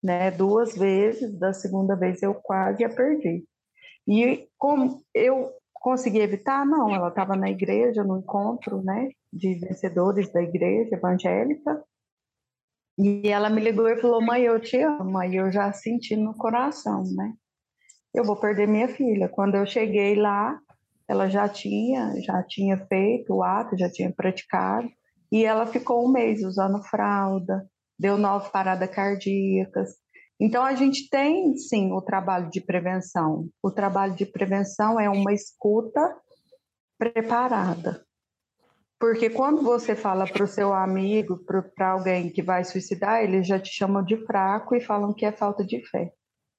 [0.00, 0.30] né?
[0.30, 3.44] Duas vezes, da segunda vez eu quase a perdi.
[4.06, 6.64] E como eu consegui evitar?
[6.64, 11.82] Não, ela estava na igreja, no encontro, né, de vencedores da igreja evangélica,
[12.98, 15.18] e ela me ligou e falou: Mãe, eu te amo.
[15.18, 17.32] Aí eu já senti no coração, né?
[18.14, 19.28] Eu vou perder minha filha.
[19.28, 20.58] Quando eu cheguei lá,
[21.08, 24.88] ela já tinha, já tinha feito o ato, já tinha praticado.
[25.32, 27.68] E ela ficou um mês usando fralda,
[27.98, 29.90] deu nove paradas cardíacas.
[30.40, 33.48] Então, a gente tem, sim, o trabalho de prevenção.
[33.62, 36.16] O trabalho de prevenção é uma escuta
[36.98, 38.03] preparada.
[38.98, 41.38] Porque quando você fala para o seu amigo,
[41.76, 45.32] para alguém que vai suicidar, eles já te chamam de fraco e falam que é
[45.32, 46.12] falta de fé.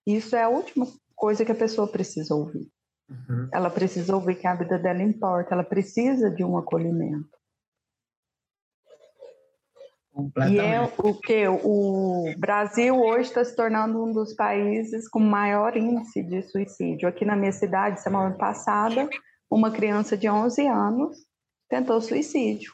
[0.05, 0.85] Isso é a última
[1.15, 2.69] coisa que a pessoa precisa ouvir.
[3.09, 3.49] Uhum.
[3.53, 7.35] Ela precisa ouvir que a vida dela importa, ela precisa de um acolhimento.
[10.49, 15.75] E é o que o Brasil hoje está se tornando um dos países com maior
[15.75, 17.09] índice de suicídio.
[17.09, 19.09] Aqui na minha cidade, semana passada,
[19.51, 21.17] uma criança de 11 anos
[21.69, 22.73] tentou suicídio.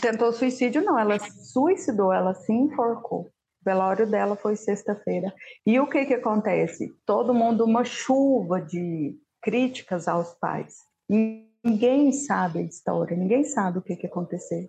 [0.00, 3.22] Tentou suicídio, não, ela suicidou, ela se enforcou.
[3.22, 5.34] O velório dela foi sexta-feira.
[5.66, 6.94] E o que, que acontece?
[7.06, 10.76] Todo mundo, uma chuva de críticas aos pais.
[11.08, 14.68] Ninguém sabe a história, ninguém sabe o que, que aconteceu.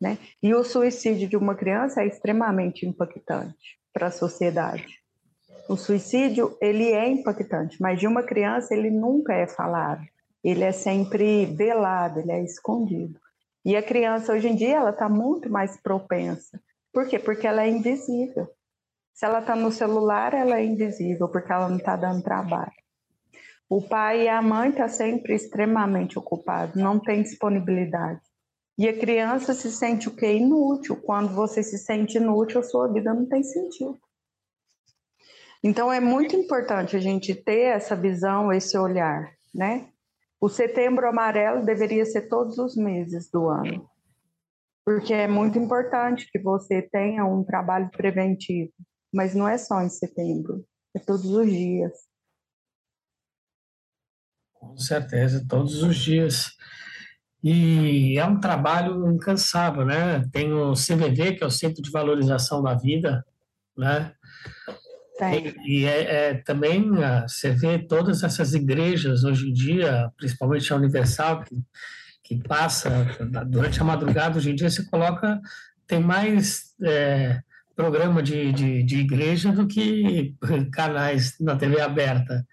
[0.00, 0.18] Né?
[0.42, 4.98] E o suicídio de uma criança é extremamente impactante para a sociedade.
[5.68, 10.02] O suicídio, ele é impactante, mas de uma criança ele nunca é falado
[10.42, 13.18] ele é sempre velado, ele é escondido.
[13.64, 16.60] E a criança hoje em dia ela está muito mais propensa.
[16.92, 17.18] Por quê?
[17.18, 18.48] Porque ela é invisível.
[19.12, 22.72] Se ela está no celular, ela é invisível porque ela não está dando trabalho.
[23.68, 28.20] O pai e a mãe estão tá sempre extremamente ocupados, não tem disponibilidade.
[28.78, 30.34] E a criança se sente o quê?
[30.34, 30.96] Inútil.
[30.96, 33.98] Quando você se sente inútil, a sua vida não tem sentido.
[35.62, 39.88] Então é muito importante a gente ter essa visão, esse olhar, né?
[40.40, 43.90] O setembro amarelo deveria ser todos os meses do ano,
[44.84, 48.72] porque é muito importante que você tenha um trabalho preventivo,
[49.12, 51.92] mas não é só em setembro, é todos os dias.
[54.54, 56.52] Com certeza, todos os dias.
[57.42, 60.24] E é um trabalho incansável, né?
[60.32, 63.24] Tem o CVV, que é o Centro de Valorização da Vida,
[63.76, 64.12] né?
[65.18, 65.52] Tem.
[65.66, 70.76] E, é, é, também ah, você vê todas essas igrejas hoje em dia, principalmente a
[70.76, 71.56] Universal, que,
[72.22, 72.88] que passa
[73.48, 75.40] durante a madrugada, hoje em dia você coloca,
[75.88, 77.42] tem mais é,
[77.74, 80.36] programa de, de, de, igreja do que
[80.72, 82.46] canais na TV aberta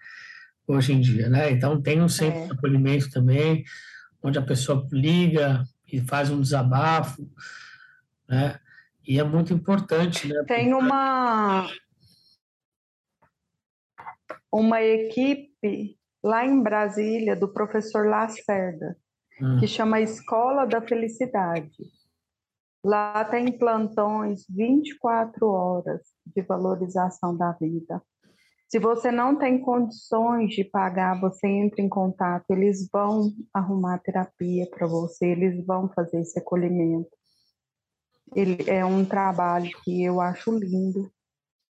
[0.66, 1.52] hoje em dia, né?
[1.52, 2.46] Então tem um centro é.
[2.46, 3.64] de acolhimento também,
[4.20, 7.30] onde a pessoa liga e faz um desabafo,
[8.28, 8.58] né?
[9.06, 10.42] E é muito importante, né?
[10.48, 11.68] Tem uma
[14.58, 18.96] uma equipe lá em Brasília do professor Lacerda,
[19.40, 19.58] hum.
[19.60, 21.84] que chama Escola da Felicidade.
[22.84, 28.02] Lá tem plantões 24 horas de valorização da vida.
[28.68, 34.68] Se você não tem condições de pagar, você entra em contato, eles vão arrumar terapia
[34.70, 37.10] para você, eles vão fazer esse acolhimento.
[38.34, 41.10] Ele é um trabalho que eu acho lindo,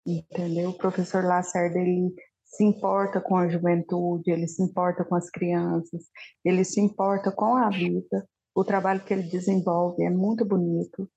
[0.06, 0.70] entendeu?
[0.70, 2.14] O professor Lacerda, ele
[2.48, 6.04] se importa com a juventude, ele se importa com as crianças,
[6.44, 8.26] ele se importa com a vida.
[8.54, 11.08] O trabalho que ele desenvolve é muito bonito.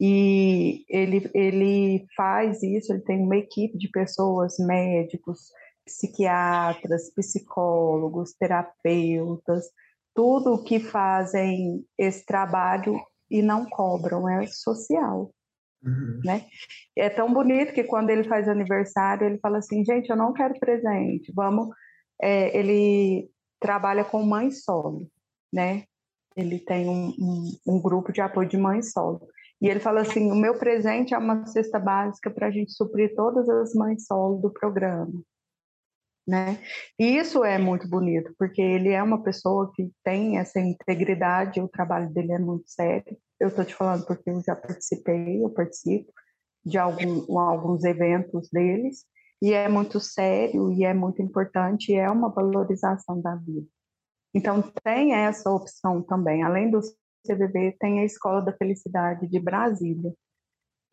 [0.00, 5.50] E ele, ele faz isso, ele tem uma equipe de pessoas, médicos,
[5.84, 9.66] psiquiatras, psicólogos, terapeutas,
[10.14, 12.98] tudo que fazem esse trabalho
[13.30, 15.30] e não cobram, é social.
[15.86, 16.20] Uhum.
[16.24, 16.44] Né?
[16.96, 20.58] É tão bonito que quando ele faz aniversário, ele fala assim, gente, eu não quero
[20.58, 21.68] presente, vamos...
[22.20, 23.28] É, ele
[23.60, 25.08] trabalha com mãe solo,
[25.52, 25.84] né?
[26.36, 29.20] Ele tem um, um, um, grupo de apoio de mãe solo.
[29.60, 33.14] E ele fala assim, o meu presente é uma cesta básica para a gente suprir
[33.14, 35.12] todas as mães solo do programa.
[36.26, 36.58] Né?
[36.98, 41.68] E isso é muito bonito, porque ele é uma pessoa que tem essa integridade, o
[41.68, 43.16] trabalho dele é muito sério.
[43.38, 46.12] Eu estou te falando porque eu já participei, eu participo
[46.64, 49.04] de algum, alguns eventos deles,
[49.40, 53.68] e é muito sério, e é muito importante, e é uma valorização da vida.
[54.34, 56.42] Então, tem essa opção também.
[56.42, 56.80] Além do
[57.26, 60.12] CVV, tem a Escola da Felicidade de Brasília,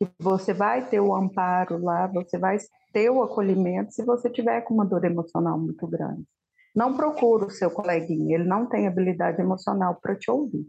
[0.06, 2.58] que você vai ter o amparo lá, você vai
[2.92, 6.24] ter o acolhimento se você tiver com uma dor emocional muito grande.
[6.74, 10.66] Não procure o seu coleguinha, ele não tem habilidade emocional para te ouvir.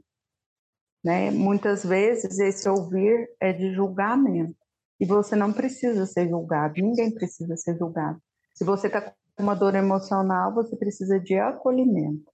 [1.03, 1.31] Né?
[1.31, 4.55] Muitas vezes esse ouvir é de julgamento.
[4.99, 8.19] E você não precisa ser julgado, ninguém precisa ser julgado.
[8.53, 12.31] Se você está com uma dor emocional, você precisa de acolhimento.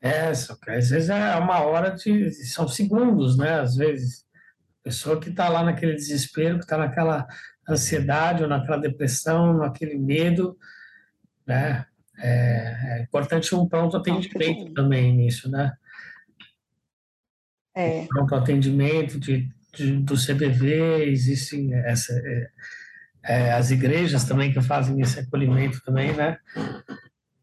[0.00, 2.30] É, só que às vezes é uma hora de.
[2.32, 3.60] são segundos, né?
[3.60, 4.25] Às vezes.
[4.86, 7.26] Pessoa que está lá naquele desespero, que está naquela
[7.68, 10.56] ansiedade ou naquela depressão, naquele medo,
[11.44, 11.84] né?
[12.16, 15.72] É, é importante um pronto atendimento também nisso, né?
[17.74, 18.06] É.
[18.06, 22.50] Pronto atendimento de, de, do CBV, existem essa, é,
[23.24, 26.38] é, as igrejas também que fazem esse acolhimento também, né?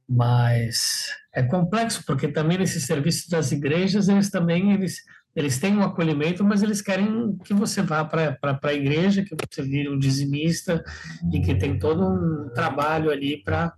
[0.08, 5.04] Mas é complexo, porque também nesses serviços das igrejas, eles também eles,
[5.36, 9.64] eles têm um acolhimento, mas eles querem que você vá para a igreja, que você
[9.64, 10.84] vire um dizimista
[11.32, 13.74] e que tem todo um trabalho ali para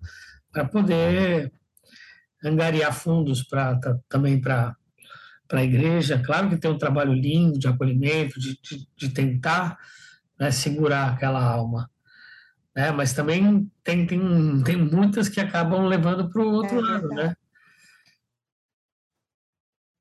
[0.72, 1.52] poder
[2.44, 3.80] angariar fundos para
[4.10, 4.76] também para
[5.48, 6.22] para a igreja.
[6.26, 9.78] Claro que tem um trabalho lindo de acolhimento, de, de, de tentar
[10.40, 11.90] né, segurar aquela alma.
[12.76, 12.92] Né?
[12.92, 17.36] Mas também tem, tem, tem muitas que acabam levando para o outro é lado, né?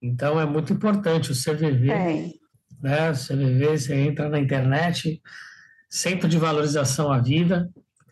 [0.05, 1.91] Então é muito importante o CVV.
[1.91, 2.31] É.
[2.83, 3.11] Né?
[3.11, 5.23] O CVV, você entra na internet,
[5.89, 7.71] Centro de Valorização à Vida,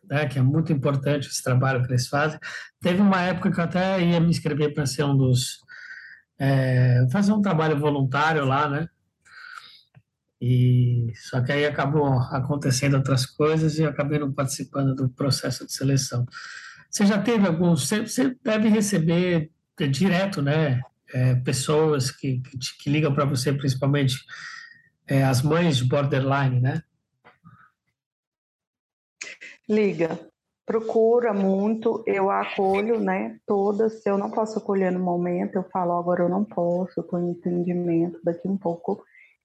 [0.08, 0.26] né?
[0.26, 2.38] que é muito importante esse trabalho que eles fazem.
[2.80, 5.58] Teve uma época que eu até ia me inscrever para ser um dos
[6.38, 8.88] é, fazer um trabalho voluntário lá, né?
[10.40, 15.64] E só que aí acabou acontecendo outras coisas e eu acabei não participando do processo
[15.64, 16.26] de seleção.
[16.90, 17.76] Você já teve algum?
[17.76, 19.52] Você, você deve receber
[19.90, 20.80] direto, né?
[21.14, 24.16] É, pessoas que, que, que ligam para você, principalmente
[25.06, 26.82] é, as mães de borderline, né?
[29.68, 30.18] Liga,
[30.66, 35.92] procura muito, eu acolho, né, todas, se eu não posso acolher no momento, eu falo,
[35.92, 39.04] agora eu não posso, em entendimento, daqui um pouco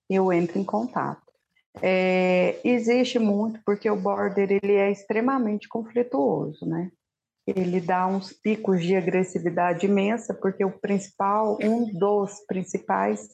[0.10, 1.22] eu entro em contato.
[1.81, 6.91] É, existe muito, porque o border, ele é extremamente conflituoso, né,
[7.48, 13.28] ele dá uns picos de agressividade imensa, porque o principal, um dos principais,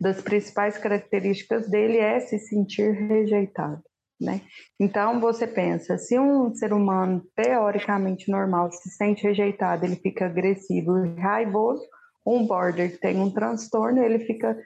[0.00, 3.82] das principais características dele é se sentir rejeitado.
[4.20, 4.40] Né?
[4.78, 11.04] Então você pensa, se um ser humano teoricamente normal se sente rejeitado, ele fica agressivo
[11.04, 11.82] e raivoso,
[12.24, 14.56] um border que tem um transtorno, ele fica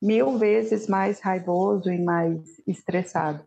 [0.00, 3.44] mil vezes mais raivoso e mais estressado.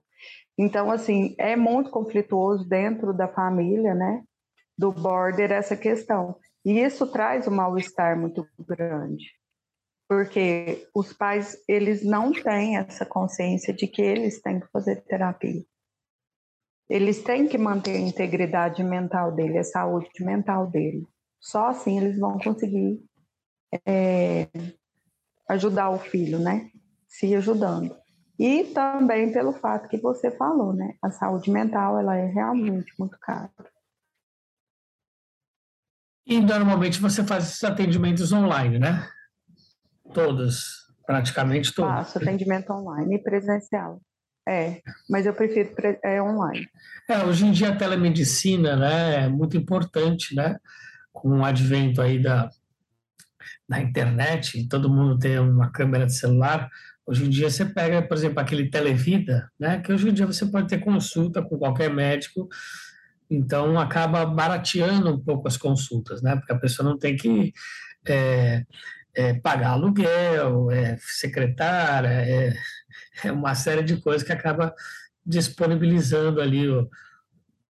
[0.57, 4.21] Então, assim, é muito conflituoso dentro da família, né,
[4.83, 6.35] do border essa questão.
[6.65, 9.31] E isso traz um mal-estar muito grande,
[10.09, 15.63] porque os pais eles não têm essa consciência de que eles têm que fazer terapia.
[16.89, 21.07] Eles têm que manter a integridade mental dele, a saúde mental dele.
[21.39, 23.01] Só assim eles vão conseguir
[23.87, 24.49] é,
[25.47, 26.69] ajudar o filho, né?
[27.07, 27.95] Se ajudando.
[28.37, 30.95] E também pelo fato que você falou, né?
[31.01, 33.49] A saúde mental, ela é realmente muito cara.
[36.25, 39.07] E normalmente você faz esses atendimentos online, né?
[40.13, 41.91] Todos, praticamente todos.
[41.91, 44.01] Faço atendimento online e presencial.
[44.47, 45.69] É, mas eu prefiro
[46.03, 46.67] é, online.
[47.09, 50.57] É, hoje em dia a telemedicina, né, é muito importante, né?
[51.11, 52.49] Com o advento aí da,
[53.67, 56.69] da internet, todo mundo tem uma câmera de celular,
[57.05, 60.45] Hoje em dia você pega, por exemplo, aquele Televida, né, que hoje em dia você
[60.45, 62.47] pode ter consulta com qualquer médico,
[63.29, 67.53] então acaba barateando um pouco as consultas, né, porque a pessoa não tem que
[68.05, 68.63] é,
[69.15, 72.53] é, pagar aluguel, é, secretária, é,
[73.23, 74.73] é, uma série de coisas que acaba
[75.25, 76.89] disponibilizando ali o,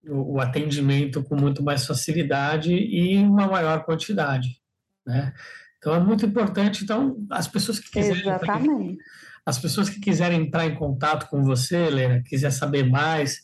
[0.08, 4.60] o, o atendimento com muito mais facilidade e uma maior quantidade,
[5.06, 5.34] né?
[5.78, 6.84] Então é muito importante.
[6.84, 8.98] Então as pessoas que quiserem Exatamente.
[9.46, 13.42] as pessoas que quiserem entrar em contato com você, Helena, quiser saber mais,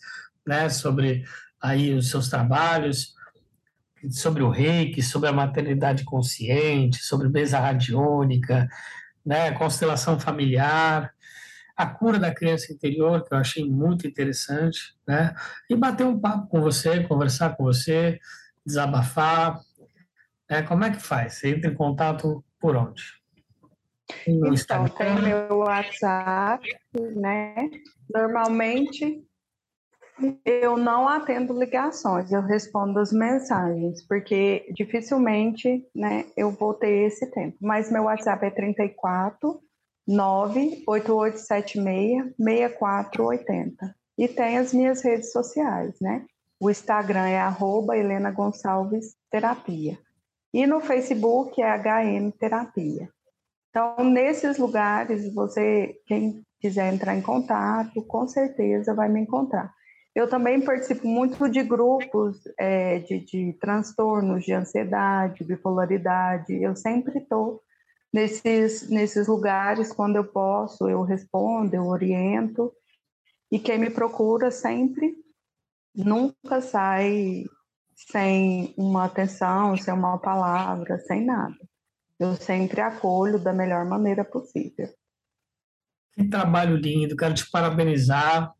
[0.47, 1.25] né, sobre
[1.61, 3.15] aí os seus trabalhos,
[4.09, 8.67] sobre o reiki, sobre a maternidade consciente, sobre mesa radiônica,
[9.25, 11.13] né, constelação familiar,
[11.75, 15.33] a cura da criança interior, que eu achei muito interessante, né,
[15.69, 18.19] e bater um papo com você, conversar com você,
[18.65, 19.59] desabafar,
[20.49, 21.35] é, como é que faz?
[21.35, 23.03] Você entra em contato por onde?
[24.27, 24.95] No então, Instagram?
[24.95, 26.67] tem meu WhatsApp,
[27.15, 27.55] né?
[28.11, 29.23] Normalmente
[30.45, 37.29] eu não atendo ligações, eu respondo as mensagens, porque dificilmente, né, eu vou ter esse
[37.31, 37.57] tempo.
[37.61, 39.59] Mas meu WhatsApp é 34
[40.07, 43.95] 98876 6480.
[44.17, 46.25] E tem as minhas redes sociais, né?
[46.59, 49.97] O Instagram é arroba Helena Gonçalves Terapia.
[50.53, 53.09] E no Facebook é HM Terapia.
[53.69, 59.73] Então, nesses lugares, você, quem quiser entrar em contato, com certeza vai me encontrar.
[60.15, 66.53] Eu também participo muito de grupos é, de, de transtornos de ansiedade, bipolaridade.
[66.61, 67.61] Eu sempre estou
[68.11, 72.73] nesses, nesses lugares, quando eu posso, eu respondo, eu oriento.
[73.51, 75.15] E quem me procura sempre
[75.95, 77.45] nunca sai
[77.95, 81.57] sem uma atenção, sem uma palavra, sem nada.
[82.19, 84.89] Eu sempre acolho da melhor maneira possível.
[86.13, 88.53] Que trabalho lindo, quero te parabenizar,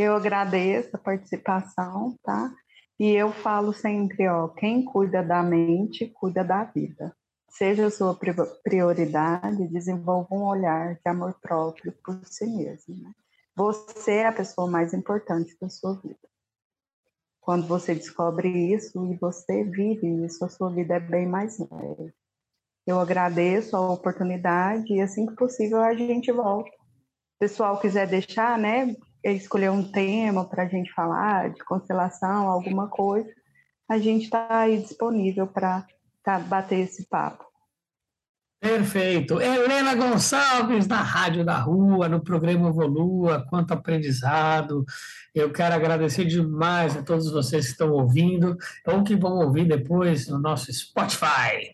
[0.00, 2.54] Eu agradeço a participação, tá?
[3.00, 7.12] E eu falo sempre, ó, quem cuida da mente, cuida da vida.
[7.50, 8.16] Seja a sua
[8.62, 12.94] prioridade, desenvolva um olhar de amor próprio por si mesmo.
[12.94, 13.10] Né?
[13.56, 16.28] você é a pessoa mais importante da sua vida.
[17.40, 22.14] Quando você descobre isso e você vive isso, a sua vida é bem mais leve.
[22.86, 26.70] Eu agradeço a oportunidade e assim que possível a gente volta.
[26.70, 32.88] O pessoal quiser deixar, né, escolher um tema para a gente falar de constelação, alguma
[32.88, 33.28] coisa,
[33.88, 35.86] a gente está aí disponível para
[36.22, 37.48] tá, bater esse papo.
[38.60, 39.40] Perfeito.
[39.40, 44.84] Helena Gonçalves, na Rádio da Rua, no programa Evolua, quanto aprendizado.
[45.32, 50.26] Eu quero agradecer demais a todos vocês que estão ouvindo ou que vão ouvir depois
[50.26, 51.72] no nosso Spotify.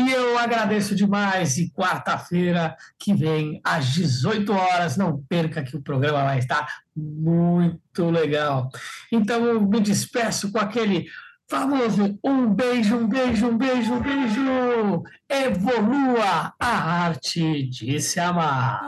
[0.00, 1.58] E eu agradeço demais.
[1.58, 6.66] E quarta-feira que vem, às 18 horas, não perca que o programa vai estar
[6.96, 8.70] muito legal.
[9.12, 11.06] Então, eu me despeço com aquele
[11.50, 15.02] famoso um beijo, um beijo, um beijo, um beijo.
[15.28, 18.80] Evolua a arte de se amar.